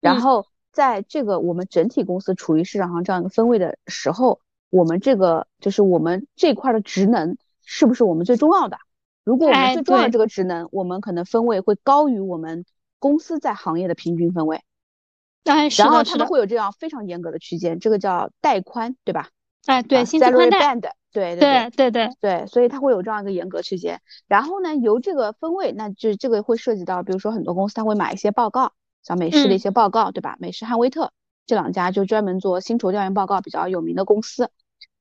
[0.00, 4.40] 然后在这个我们整体公司处于市场上这样一个分位的时候。
[4.68, 8.76] 我们这个就是我们这块的职能是不是我们最重要的？
[9.24, 12.66] 如果我们最重要的这个职能，我们可能分位会高于我们
[12.98, 14.64] 公司在行业的平均分位。
[15.44, 19.30] 哎，然后他们会有这样非常严格的区间，这个叫带宽，对吧？
[19.66, 20.74] 哎，对，薪资宽带。
[21.12, 24.00] 对对对对对，所以它会有这样一个严格区间。
[24.26, 30.36] 然后呢，由这个分位，那就这个会涉及到，比如说很多公司它会买一些报告，像美式的一些报告，对吧？
[30.38, 31.12] 美式汉威特。
[31.46, 34.50] 这两家就专门做薪酬调研报告比较有名的公司，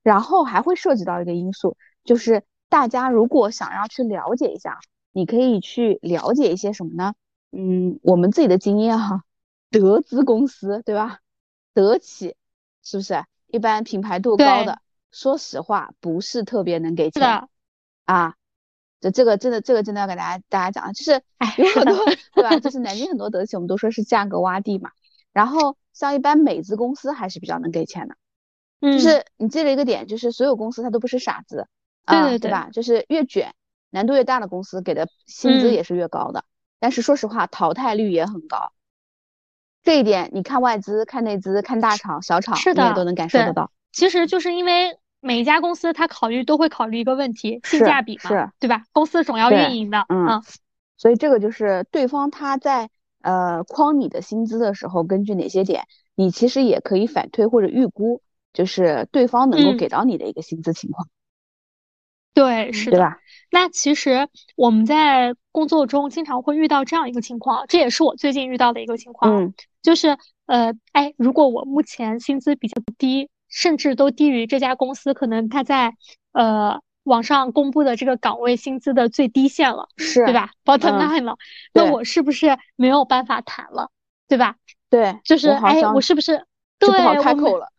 [0.04, 4.80] 然后还会涉及到一个因素，就是大家如果想要去了解一下，
[5.12, 7.14] 你可以去了解一些什么呢？
[7.52, 9.24] 嗯，我们自己的经验哈，
[9.72, 11.20] 德资公司对吧？
[11.74, 12.36] 德企
[12.84, 14.80] 是不是一般品牌度高的？
[15.12, 17.48] 说实话，不是特别能给钱
[18.06, 18.36] 啊。
[19.00, 21.22] 这这个真的，这个真的要给大家大家讲，就是
[21.58, 22.60] 有很多对吧？
[22.60, 24.92] 就是南京很多德企，我们都说是价格洼地嘛，
[25.34, 25.78] 然后。
[25.96, 28.18] 像一般美资公司还是比较能给钱的，
[28.82, 31.70] 就是你记了一个点，就是所有公司它都不是傻子，
[32.06, 32.70] 对对吧？
[32.70, 33.56] 就是越卷，
[33.92, 36.44] 难度越大的公司给的薪资也是越高的，
[36.80, 38.74] 但是说实话，淘汰率也很高。
[39.86, 43.72] 这一点你看外资、看内资、看大厂、小厂，你也都能感受得到。
[43.94, 48.84] 其实就是因为每一家公司它考虑都会考虑一个问题，性价比嘛，是，对吧？
[48.92, 50.44] 公司总要运营的，嗯，
[50.98, 52.90] 所以这个就是对方他在。
[53.22, 58.22] 呃，框你的薪资的时候，根据哪些点，你其实也可以反推或者预估，
[58.54, 61.08] 就是对方能够给到你的一个薪资情况。
[62.36, 63.18] 对，是的，对吧？
[63.50, 75.96] 那其实我们在工作中经常会遇到这样一个情况，这也是我最近遇到的一个情况，嗯就是呃，哎，如果我目前薪资比较低，甚至都低于这家公司，可能他在
[76.34, 76.80] 呃。
[77.06, 81.38] 网上公布的这个岗位薪资的最低线了，是对吧？Bottom line 了，
[81.72, 83.92] 那我是不是没有办法谈了，
[84.28, 84.56] 对吧？
[84.90, 86.48] 对，就是哎，我是不是
[86.80, 87.72] 对不好开口了？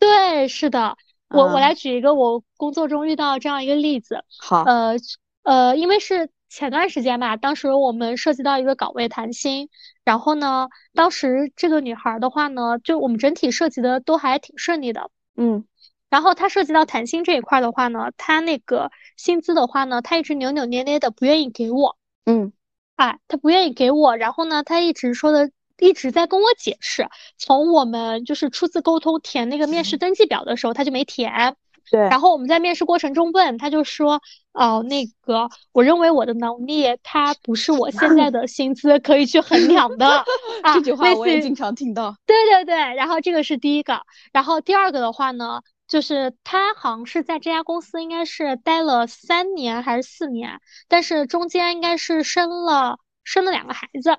[0.00, 0.96] 对，是的，
[1.32, 4.24] 我我来举一个我工作中遇到这样一个例子。
[4.40, 4.96] 好，呃
[5.42, 9.68] 呃，因为是前段时间吧，当时我们涉及到一个岗位谈薪，
[10.04, 15.64] 然后呢，当时这个女孩的话呢，就我们整体涉及的都还挺顺利的，嗯。
[16.10, 22.52] 然后她涉及到谈薪这一块的话呢，她那个薪资的话呢，她一直扭扭捏捏的不愿意给我，嗯，
[22.96, 25.50] 哎，她不愿意给我，然后呢，她一直说的
[25.82, 31.56] 一直在跟我解释，从我们就是初次沟通填那个面试登记表的时候，他就没填，
[31.90, 32.00] 对。
[32.02, 34.20] 然后我们在面试过程中问，他就说，
[34.52, 40.24] 哦，那个，我认为我的能力，他不是我现在的薪资可以去衡量的。
[40.72, 42.14] 这句话我也经常听到。
[42.26, 54.16] 对对对，然后这个是第一个，然后第二个的话呢，就是他好像是在这家公司应该是待了三年还是四年，但是中间应该是生了生了两个孩子。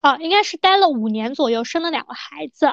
[0.00, 2.72] 啊，应该是待了五年左右，生了两个孩子。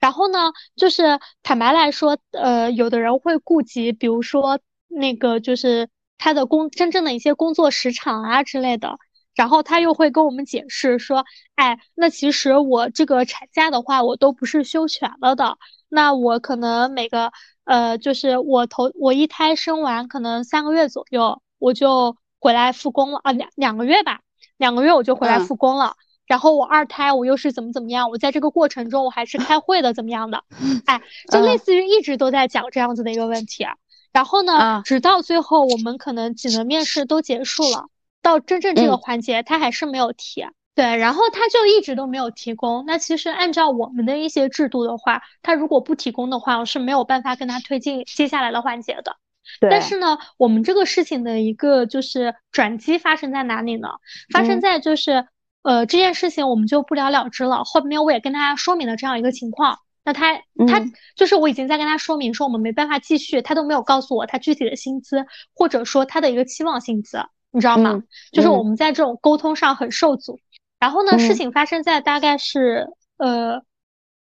[0.00, 5.88] 然后呢，就是坦白来说，呃，有的人会顾及，比如说那个就是
[6.18, 8.98] 他的工真正的一些工作时长啊之类的。
[9.34, 15.58] 然后他又会跟我们解释说，哎，那其实我这个产假的话，我都不是休全了的。
[15.88, 17.30] 那我可能每个
[17.62, 24.22] 呃，就是我头我一胎生完，可能三个月左右，我就回来复工了啊，两两个月吧，
[24.56, 25.94] 两个月我就回来复工了。
[26.28, 28.10] 然后我二胎，我又是怎么怎么样？
[28.10, 30.44] 我在这个过程中，我还是开 会的，怎么样的？
[30.84, 31.00] 哎，
[31.32, 33.66] 就类似于一直都在讲这样子的一个问题。
[34.12, 37.86] 然后呢，直到最后我们可能几轮面试都结束了，
[38.20, 40.46] 到真正这个环节，他还是没有提。
[40.74, 42.84] 对，然后他就一直都没有提供。
[42.86, 49.16] 那其实按照我们的一些制度的话，他如果不提供的话，我是没有办法跟他推进接下来的环节的。
[49.60, 49.70] 对。
[49.70, 53.88] 但是呢，我们这个事情的一个就是转机发生在哪里呢？
[54.30, 55.26] 发生在就是。
[55.68, 57.62] 呃，这件事情我们就不了了之了。
[57.62, 60.34] 后面我也跟大家说明了这样一个情况，那他
[60.66, 60.82] 他
[61.14, 67.18] 就是我已经在跟他说明说我们没办法继续，他都没有告诉我他具体的薪资或者说他的一个期望薪资，
[67.50, 68.02] 你知道吗？
[68.32, 70.40] 就是我们在这种沟通上很受阻。
[70.80, 73.60] 然后呢，事情发生在大概是呃，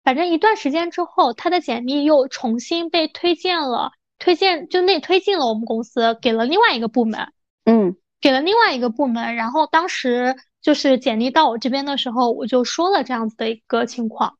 [0.03, 7.31] 反正一段时间之后，他的简历又重新被推荐了，推荐就内推进了我们公司，给了另外一个部门，
[7.63, 9.35] 嗯，给了另外一个部门。
[9.35, 10.35] 然后当时。
[10.59, 14.37] 就是简历到我这边的时候，我就说了这样子的一个情况，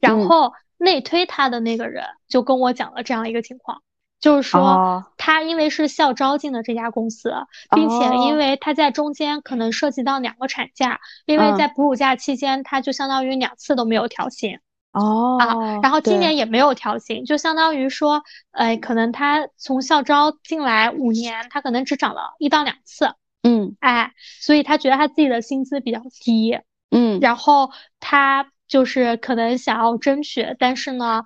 [0.00, 3.80] 然后内推他的那个人就跟我讲了这样一个情况，
[4.20, 7.32] 就是说他因为是校招进的这家公司，
[7.70, 14.58] 并且因为他在中间可能涉及到两个产假，因为在哺乳假期间他就相当于两次都没有调薪
[14.92, 23.14] 哦啊，然后今年也没有调薪，就相当于说，呃，可能他从校招进来五年，他可能只涨了一到两次。
[23.42, 26.58] 嗯，哎，所以他觉得他自己的薪资比较低，
[26.90, 31.22] 嗯，然后他就是可能想要争取，但是呢，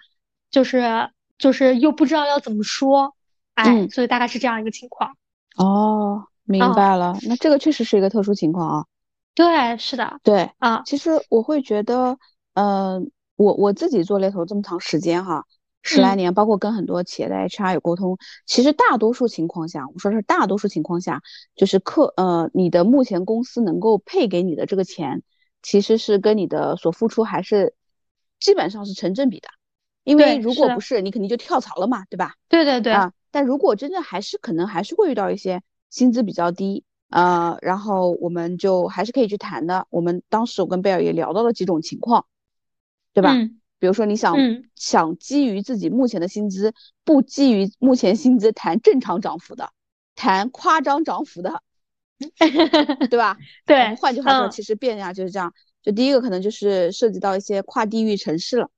[0.51, 3.15] 就是就是又不知道要怎么说，
[3.55, 5.17] 哎，所以大概是这样一个情况。
[5.57, 8.85] 哦，明白了，那这个确实是一个特殊情况啊。
[9.35, 12.17] 对，是的，对啊，其实我会觉得，
[12.55, 15.45] 嗯，我我自己做猎头这么长时间哈。
[15.89, 21.23] 十来年，包括跟很多企业的 HR 有沟通，其实大多数情况下，我说的是大多数情况下，
[21.55, 25.23] 就是客呃，你的目前公司能够配给你的这个钱，
[25.63, 27.73] 其实是跟你的所付出还是
[28.41, 29.47] 基本上是成正比的。
[30.03, 32.35] 因为如果不是，你肯定就跳槽了嘛，对吧？
[32.49, 32.93] 对对对。
[32.93, 39.87] 啊，但如果真正还是可能还是会遇到一些薪资比较低，呃，然后我们就还是可以去谈的。
[39.91, 42.27] 我们当时我跟贝尔也聊到了几种情况，
[43.17, 43.35] 对吧？
[43.79, 44.37] 比如说，你想
[44.75, 49.71] 想基于自己目前的薪资，不基于目前薪资谈正常涨幅的，
[50.15, 51.63] 谈夸张涨幅的，
[53.09, 53.39] 对吧？
[53.65, 53.95] 对。
[53.95, 55.55] 换句话说，其实变量就是这样。
[55.83, 58.69] 就第一个可能就是涉及到一些跨地域城市了。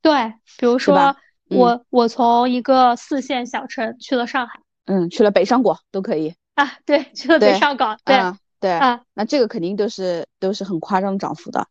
[0.00, 1.14] 对，比如说
[1.50, 6.78] 我我从一个四线小城去了上海，嗯，去了北上广都可以啊。
[6.86, 8.16] 对，去了北上广，对
[8.58, 9.02] 对啊。
[9.12, 11.68] 那这个肯定都是都是很夸张涨幅的。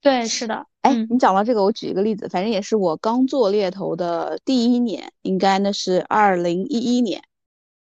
[0.00, 0.66] 对，是的。
[0.82, 7.22] 哎，你讲到这个，我举一个例子，反正也是我刚做猎头的第一年，应该那是二零一一年。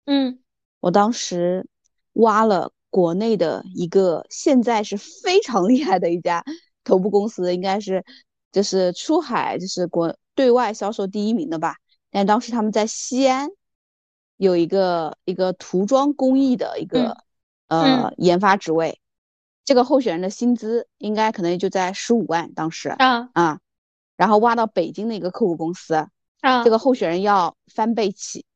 [0.05, 0.39] 嗯，
[0.81, 1.65] 我当时
[2.13, 6.43] 挖了国内的一个现在是非常厉害的一家
[6.83, 8.03] 头部公司，应该是
[8.51, 11.77] 就是出海就是国对外销售第一名的吧。
[12.12, 13.47] 但当时他们在西安
[14.35, 17.15] 有一个一个涂装工艺的一个
[17.69, 18.99] 呃研发职位。
[19.69, 23.29] 这个候选人的薪资应该可能也就在十五万，当时啊。
[23.34, 23.60] 啊，
[24.17, 26.10] 然后挖到北京的一个客户公司啊，
[26.63, 28.47] 这个候选人要翻倍起，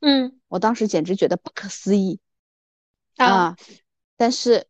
[0.00, 2.20] 嗯，我当时简直觉得不可思议
[3.16, 3.56] 啊，
[4.16, 4.68] 但是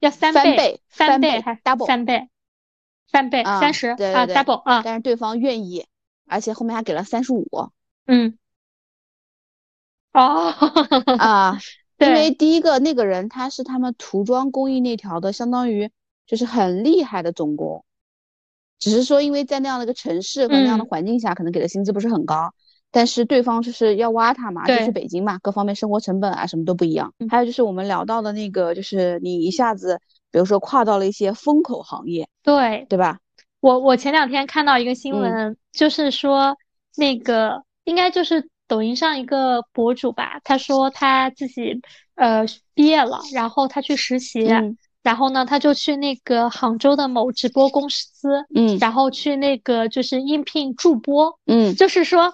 [0.00, 2.30] 要三倍，翻倍，double，翻倍，
[3.06, 5.86] 翻倍，三十啊，double 啊，但是对方愿意，
[6.24, 7.46] 而且后面还给了三十五，
[8.06, 8.38] 嗯，
[10.14, 10.52] 哦。
[11.18, 11.58] 啊。
[12.02, 15.90] 因为第一个那个人他是他们涂装工艺那条的，相当于
[16.26, 17.84] 就是很厉害的总工，
[18.78, 22.52] 只是说因为在那样的一个城市和那样的环境下，可能给的薪资不是很高，
[22.90, 27.12] 但是对方就是要挖他嘛，就去北京嘛，各方面生活成本啊什么都不一样。
[27.28, 30.00] 还有就是我们聊到的那个，就是你一下子，
[30.30, 32.86] 比如说跨到了一些风口行业，对。
[32.88, 33.18] 对吧？
[33.60, 36.56] 我我前两天看到一个新闻，就是说
[36.96, 41.78] 那个应该就是抖音上一个博主吧，他说他自己
[42.14, 44.48] 呃毕业了，然后他去实习，
[45.02, 52.32] 然后呢他就去那个杭州的某直播公司，嗯，然后去那个就是应聘助播，嗯，就是说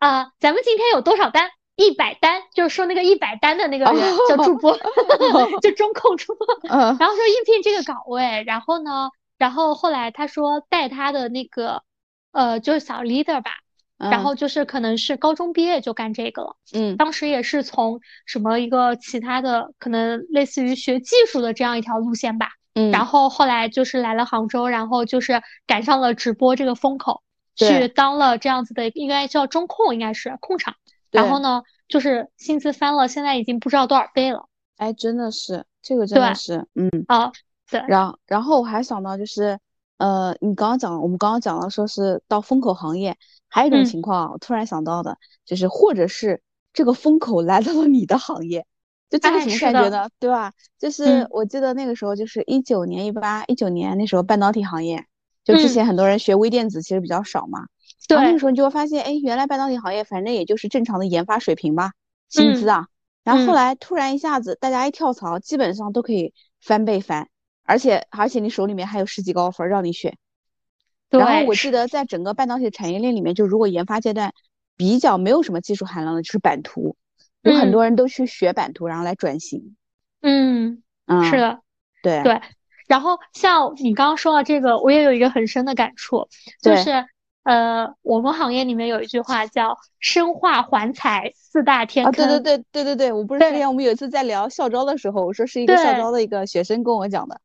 [0.00, 1.48] 啊，咱们今天有多少单？
[1.76, 3.94] 一百单，就是说那个一百单的那个人
[4.28, 4.76] 叫助播，
[5.62, 11.84] 就中控助播，然后说应聘这个岗位，然后呢，然后后来他说带他的那个
[12.32, 13.52] 呃就是小 leader 吧。
[13.98, 27.22] 然后就是可能是高中毕业就干这个了，嗯，当时也是从什么一个其他的可能类似于学技术的这样一条路线吧，嗯，然后后来就是来了杭州，然后就是赶上了直播这个风口，
[27.56, 30.76] 去当了这样子的应该叫中控，应该是控场，
[31.10, 34.46] 然后呢就是薪资翻了，现在已经不知道多少倍了，
[34.76, 36.88] 哎，真的是这个真的是，嗯。
[37.08, 37.32] 啊，
[37.68, 39.58] 对，然后然后我还想到就是。
[39.98, 43.16] 呃，你刚刚讲，我们刚刚讲了，说是到风口行业，
[43.48, 46.40] 还有一种情况，我突然想到的，就是或者是
[46.72, 48.64] 这个风口来到了你的行业，
[49.10, 50.08] 就这个什么感觉呢？
[50.20, 50.52] 对吧？
[50.78, 55.04] 就是我记得那个时候，就是一九年、一八、一九年那时候，半导体行业，
[55.44, 57.66] 就之前很多人学微电子其实比较少嘛，
[58.06, 61.90] 对，那个时候你就会发现，哎，原来半导体行业反正也就是正常的研发水平吧，
[62.28, 62.86] 薪资啊，
[63.24, 67.28] 然后后来突然一下子大家一跳槽，基本上都可以翻倍翻。
[67.68, 70.16] 而且而且你手里面还有十几高分让你选，
[71.10, 74.32] 然后我记得在整个半导体产业链里面，就如果研发阶段
[74.74, 76.96] 比较没有什么技术含量的，就是版图，
[77.42, 79.76] 有很多人都去学版图，然后来转型。
[80.22, 81.60] 嗯嗯，是的，
[82.02, 82.40] 对对。
[82.86, 86.26] 然后像你刚刚说到这个，我也有一个很深的感触，
[86.62, 87.04] 就是
[87.42, 92.12] 呃，我们行业里面有一句话叫“生化环材四大天坑”。
[92.14, 97.38] 对对对对对对，我不是之前我们有一次在聊校招的时候，我说是一个校招的一个学生跟我讲的。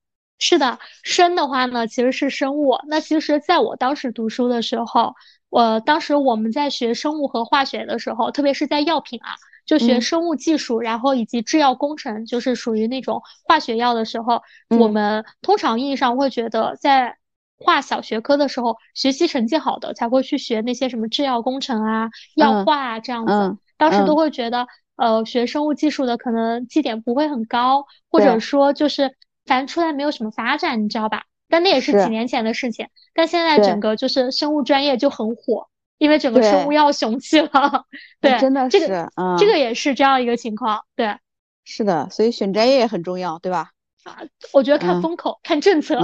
[0.46, 2.78] 是的，生的话呢，其实是生物。
[2.90, 5.16] 那其实在我当时读书的时候，
[5.50, 9.36] 我当时我们在学生物和化学的时候，特别是在药品啊，
[9.66, 17.16] 就学生物技术，然后以及制药工程，就是属于那种化学药的时候，我们通常意义上会觉得，在
[17.58, 23.56] 化小学科的时候，学习成绩好的才会去学那些什么制药工程啊、药化啊这样子。
[23.78, 24.68] 当时都会觉得，
[24.98, 29.16] 呃，学生物技术的可能绩点不会很高，或者说就是。
[29.46, 31.26] 反正出来没有什么发展，你知道吧？
[31.50, 32.88] 但那也是几年前的事情。
[33.14, 35.68] 但现在整个就是生物专业就很火，
[35.98, 37.86] 因为整个生物药雄起了。
[38.20, 40.84] 对，真的是，嗯，这个也是这样一个情况。
[40.96, 41.18] 对，
[41.64, 43.72] 是的，所以选专业也很重要，对吧？
[44.04, 44.18] 啊，
[44.52, 45.96] 我觉得看风口，看政策。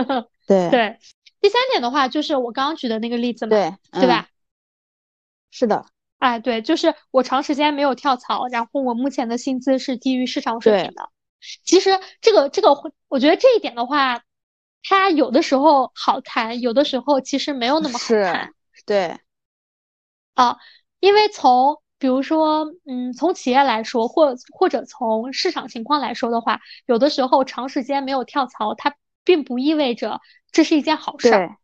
[0.46, 0.98] 对对。
[1.40, 4.26] 第三点的话，就是我刚刚举的那个例子嘛，对对吧？
[5.50, 5.86] 是的。
[6.18, 11.08] 哎，对，就是我长时间没有跳槽，然后我目前的薪资是低于市场水平的。
[11.64, 14.22] 其实这个这个会，我觉得这一点的话，
[14.82, 18.52] 它有的时候好谈，有的时候其实没有那么好谈。
[18.86, 19.18] 对，
[20.34, 20.56] 啊，
[21.00, 30.20] 因为从比如说，嗯，从企业来说，或或者从市场情况来说的话，有的时候长时间没有跳槽，它并不意味着
[30.52, 31.56] 这是一件好事儿。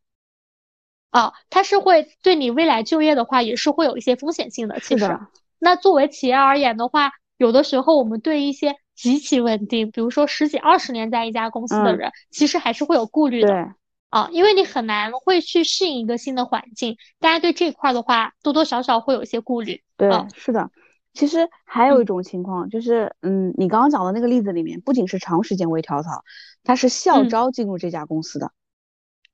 [1.11, 4.81] 啊，它是会对你未来就业的话，也是会有一些风险性的。
[4.81, 5.19] 其实，
[5.61, 13.75] 那作为企业而言的话，有的时候我们对一些极其稳定，比如说十几二十年在一家公司的人，其实还是会有顾虑的
[14.11, 19.83] 啊，因为你很难会去适应一个新的环境，大家对这块的话多多少少会有一些顾虑。
[19.97, 20.71] 对，是的。
[21.13, 26.25] 其实还有一种情况就是，嗯，你刚刚讲的那个例子里面，不仅是长时间未跳槽，
[26.65, 28.53] 他是校招进入这家公司的。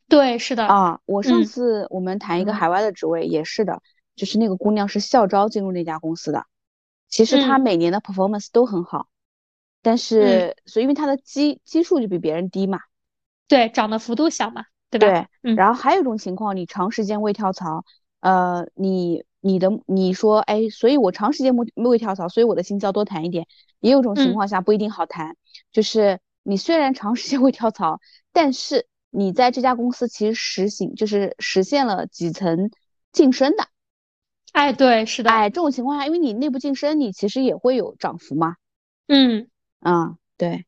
[0.08, 0.66] 对，是的。
[0.66, 3.80] 啊，我上次我们谈一个海外的职位也是的，
[4.14, 6.44] 就是那个姑娘是校招进入那家公司的，
[7.08, 9.08] 其实她每年的 performance 都很好。
[9.82, 12.80] 但是，所以因为它的基基数就比别人低嘛，
[13.48, 15.28] 对，涨的幅度小嘛，对吧？
[15.42, 17.84] 对，然后还有一种情况，你长时间未跳槽，
[18.20, 23.46] 呃，你你的你说，哎，所以我长时间未未跳槽，所以我的薪资要多谈一点。
[23.80, 25.36] 也有种情况下不一定好谈，
[25.72, 27.98] 就是你虽然长时间未跳槽，
[28.30, 32.70] 但是你在这家公司其实实行就是实现了几层
[33.10, 33.68] 晋升的。
[34.52, 35.30] 哎，对，是的。
[35.30, 38.56] 哎，这种情况下，因为你内部晋升，你其实也会有涨幅嘛。
[39.06, 39.48] 嗯。
[39.80, 40.66] 嗯，对，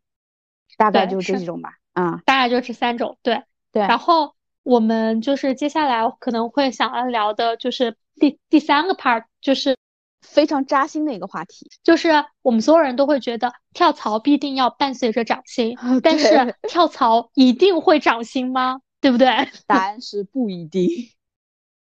[0.77, 1.79] 大概就是这几种吧。
[1.93, 3.19] 啊，大概就这三种。
[3.23, 3.83] 对对。
[3.83, 9.77] 然后我们就是接下来可能会想要聊的，就是第第三个 part，就是
[10.23, 18.81] 非常扎心的一个话题，就是我们所有人都会觉得跳槽必定要伴随着涨薪，但是跳槽一定会涨薪吗？
[19.01, 19.27] 对不对？
[19.67, 20.89] 答案是不一定。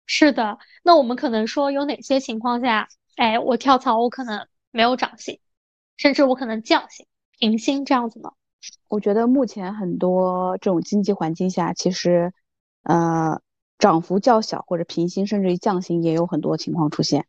[0.06, 5.38] 是的，那我们可能说有哪些情况下，哎，我跳槽我可能没有涨薪？
[5.96, 7.06] 甚至我可能降薪、
[7.38, 8.30] 平薪这样子呢？
[8.88, 12.32] 我觉得目前很多这种经济环境下，其实，
[12.82, 13.40] 呃，
[13.78, 17.26] 涨幅较小或者平薪甚至于降薪也有很多情况出现。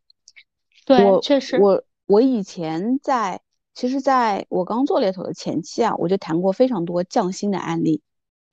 [0.84, 1.60] 对，确实。
[1.60, 3.40] 我我以前在，
[3.74, 8.02] 其实在我刚做猎头的前期啊，我就谈过非常多降薪的案例。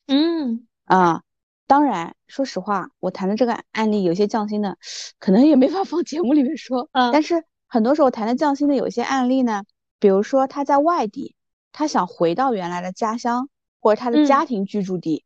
[0.07, 1.24] 嗯啊，
[1.66, 4.78] 当然，说实话，我谈的这个案例有些降薪的，
[5.18, 6.89] 可能也没法放节目里面说。
[6.91, 7.11] 嗯。
[7.11, 9.63] 但是很多时候谈的降薪的有些案例呢，
[10.00, 11.36] 比如说他在外地，
[11.72, 15.24] 他想回到原来的家乡或者他的家庭居住地。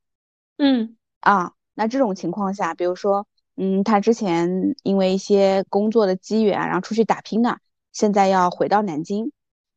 [0.57, 0.97] 嗯。
[1.19, 7.57] 啊，那这种情况下，比如说，嗯，他之前因为一些工作的机缘，然后出去打拼呢，
[7.91, 9.31] 现在要回到南京。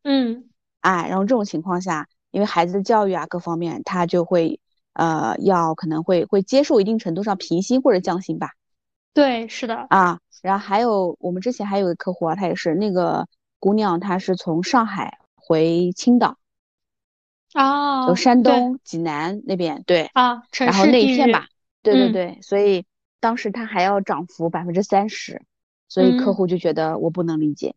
[0.04, 0.48] 嗯。
[0.80, 4.58] 哎，然后这种情况下，因为孩子的教育啊各方面，他就会。
[4.94, 8.50] 呃，要可能会会接受一定程度上平薪或者降薪吧。
[9.14, 10.20] 对，是的啊。
[10.42, 13.26] 然后还有我们之前还有个客户啊，他也是那个
[13.62, 16.36] 姑娘，她是从上海回青岛。
[17.54, 18.06] 哦。
[18.08, 20.10] 就山东济南那边，对。
[20.14, 21.46] 啊，然后那一片吧。
[21.80, 22.84] 对对对，所以
[23.20, 25.42] 当时他还要涨幅百分之三十，
[25.88, 27.76] 所以客户就觉得我不能理解。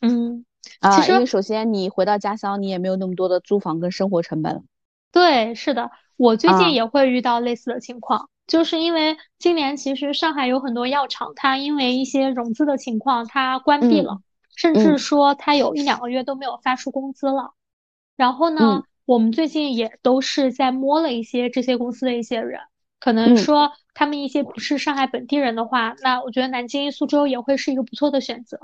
[0.00, 0.44] 嗯。
[0.80, 4.64] 啊，因为首先你回到家乡，你也没有那么多的租房跟生活成本。
[5.12, 5.92] 对，是的。
[6.16, 14.20] 我最近也会遇到类似的情况，就是因为今年其实上海有很多药厂，它因为一些融资的情况，它关闭了，
[14.60, 17.54] 甚至说他有一两个月都没有发出工资了。
[18.14, 22.60] 然后呢，我们最近也都是在摸了一些这些公司的一些人，
[22.98, 28.58] 可能说他们一些不是上海本地人的话，那我觉得南京、苏州也会是一个不错的选择。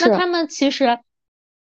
[0.00, 0.98] 那他们其实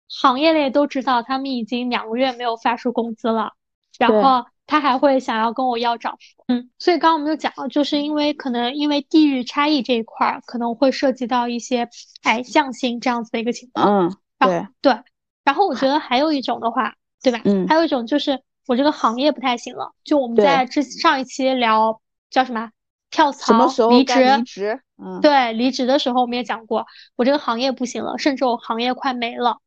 [0.08, 3.54] 行业内都知道，他们已经两个月没有发出工资了，
[3.98, 4.46] 然后。
[4.72, 11.90] 他还会想要跟我要涨幅，嗯，所以刚刚我们就讲了，就是因为可能因为地域差异这一块儿，可能会涉及到一些
[12.22, 15.04] 哎降薪这样子的一个情况，嗯，对对。
[15.44, 17.42] 然后我觉得还有一种的话，对吧？
[17.44, 22.00] 嗯，还有一种就是我这个行业不太行了，就我们在之上一期聊
[22.30, 22.72] 叫什么
[23.10, 26.86] 跳槽离职离职，嗯，对，离职的时候我们也讲过，
[27.18, 29.58] 我这个行业不行了，甚至我行业快没了，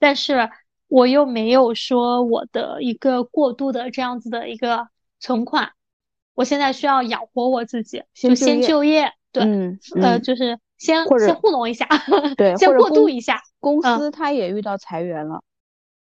[0.00, 0.50] 但是。
[0.88, 4.88] 我又没有说我的一个过度的这样子的一个
[5.20, 5.72] 存款，
[6.34, 9.44] 我现在需要养活我自己，就先就业，对，
[10.00, 11.86] 呃，就是先先糊弄一下，
[12.36, 13.42] 对，先过渡一下。
[13.60, 15.42] 公司它也遇到裁员了，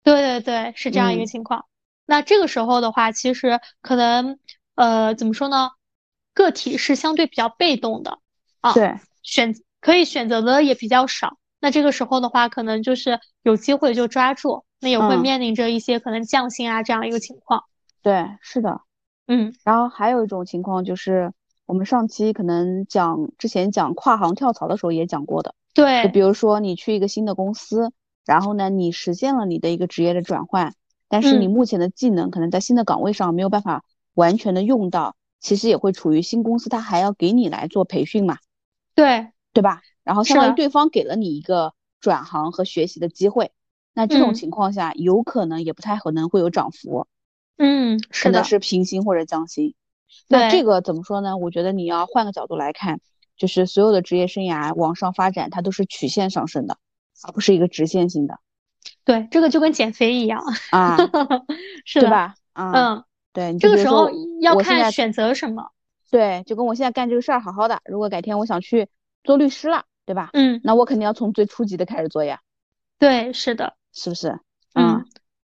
[0.02, 1.66] 对对对，是这样一个情况。
[2.04, 4.38] 那这个时候的话，其实可能
[4.74, 5.70] 呃，怎么说呢？
[6.34, 8.18] 个体是相对比较被动的
[8.60, 11.38] 啊，对，选可以选择的也比较少。
[11.64, 14.66] 那这个时候的话，可能就是有机会就抓住。
[14.80, 17.64] 那也会面临着一些可能降薪啊这样一个情况，
[18.02, 18.82] 对，是的，
[19.26, 21.32] 嗯，然后还有一种情况就是
[21.64, 27.92] 我们上期可能讲之前讲跨行跳槽的时候也讲过的，对，就比如说你去一个新的公司，
[28.26, 30.74] 然后呢你实现了你的一个职业的转换，
[31.08, 38.36] 但是你目前的技能可能在新的岗位上没有办法完全的用到，其实也会处于新公司他还要给你来做培训嘛，
[38.94, 39.80] 对，对吧？
[40.04, 43.50] 然后相当于对方给了你一个转行和学习的机会。
[43.92, 47.06] 那这种情况下，有可能也不太可能会有涨幅，
[47.56, 49.74] 嗯，可能是平薪或者降薪。
[50.28, 51.36] 那这个怎么说呢？
[51.36, 53.00] 我觉得你要换个角度来看，
[53.36, 56.76] 就是所有的职业生涯往上发展，它都是曲线上升的，
[57.22, 58.38] 而不是一个直线性的。
[59.04, 60.96] 对，这个就跟减肥一样啊，
[61.86, 62.34] 是的吧？
[62.54, 65.70] 嗯，对，这个时候要看选择什么。
[66.10, 68.88] 对，就跟我现在干这个事儿好好的，如果改天我想去
[69.22, 70.30] 做律师了，对吧？
[70.32, 72.40] 嗯，那我肯定要从最初级的开始做呀。
[72.98, 73.74] 对，是的。
[73.92, 74.38] 是不是？
[74.74, 75.04] 嗯，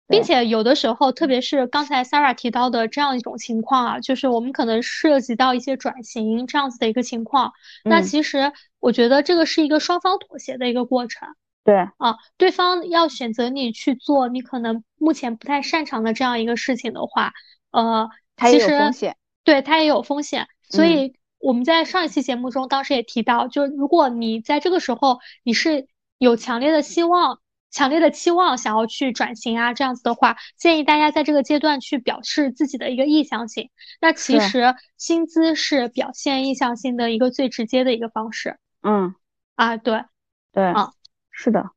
[0.08, 7.54] 并且有的时候，特别是刚才 Sarah 提到的这样一种情况啊，就是我们可能涉及到一些转型这样子的一个情况。
[7.84, 11.28] 那其实我觉得这个是一个双方妥协的一个过程。
[11.64, 17.34] 对啊，对方要选择你去做你可能目前不太擅长的这样一个事情的话，
[17.72, 19.18] 呃，它也有风险。
[19.44, 20.48] 对，它也有风险。
[20.70, 21.16] 所以
[21.46, 25.88] 我们在上一期节目中当时也提到，就如果你在这个时候你是
[26.18, 27.40] 有强烈的希望。
[27.72, 33.70] 强烈的期望想要去转型啊，这样子的话，建议大家在这个阶段去表示自己的一个意向性。
[34.00, 38.58] 那其实薪资是表现意向性的一个最直接的一个方式。
[38.82, 39.14] 嗯，
[39.56, 40.06] 啊，对，
[40.54, 40.94] 对，啊，
[41.32, 41.72] 是的，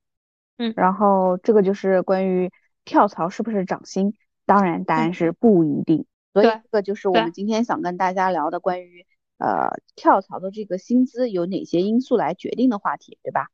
[0.58, 2.48] 嗯，然后这个就是关于
[2.84, 4.14] 跳槽是不是涨薪，
[4.46, 6.06] 当然答案是不一定。
[6.32, 9.04] 所以这个就是我们今天想跟大家聊的关于
[9.38, 13.48] 呃跳槽的这个薪资有哪些因素来决定的话题，对吧？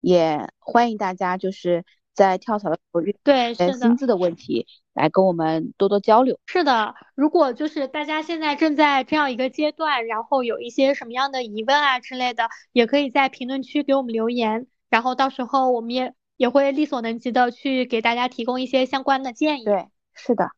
[0.00, 6.38] 也欢迎大家就是在跳槽的时候遇对薪资的问题来跟我们多多交流。
[6.46, 19.64] 是的，如果就是大家现在正在这样一个阶段，然后有一些什么样的疑问啊之类的，也可以在评论区给我们留言，然后到时候我们也也会力所能及的去给大家提供一些相关的建议。
[19.64, 20.50] 对，是的，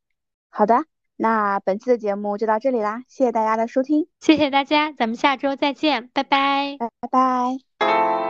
[0.51, 0.85] 好的，
[1.17, 8.26] 那本期的节目就到这里啦，谢谢大家的收听，谢谢大家，咱们下周再见，拜拜，拜拜。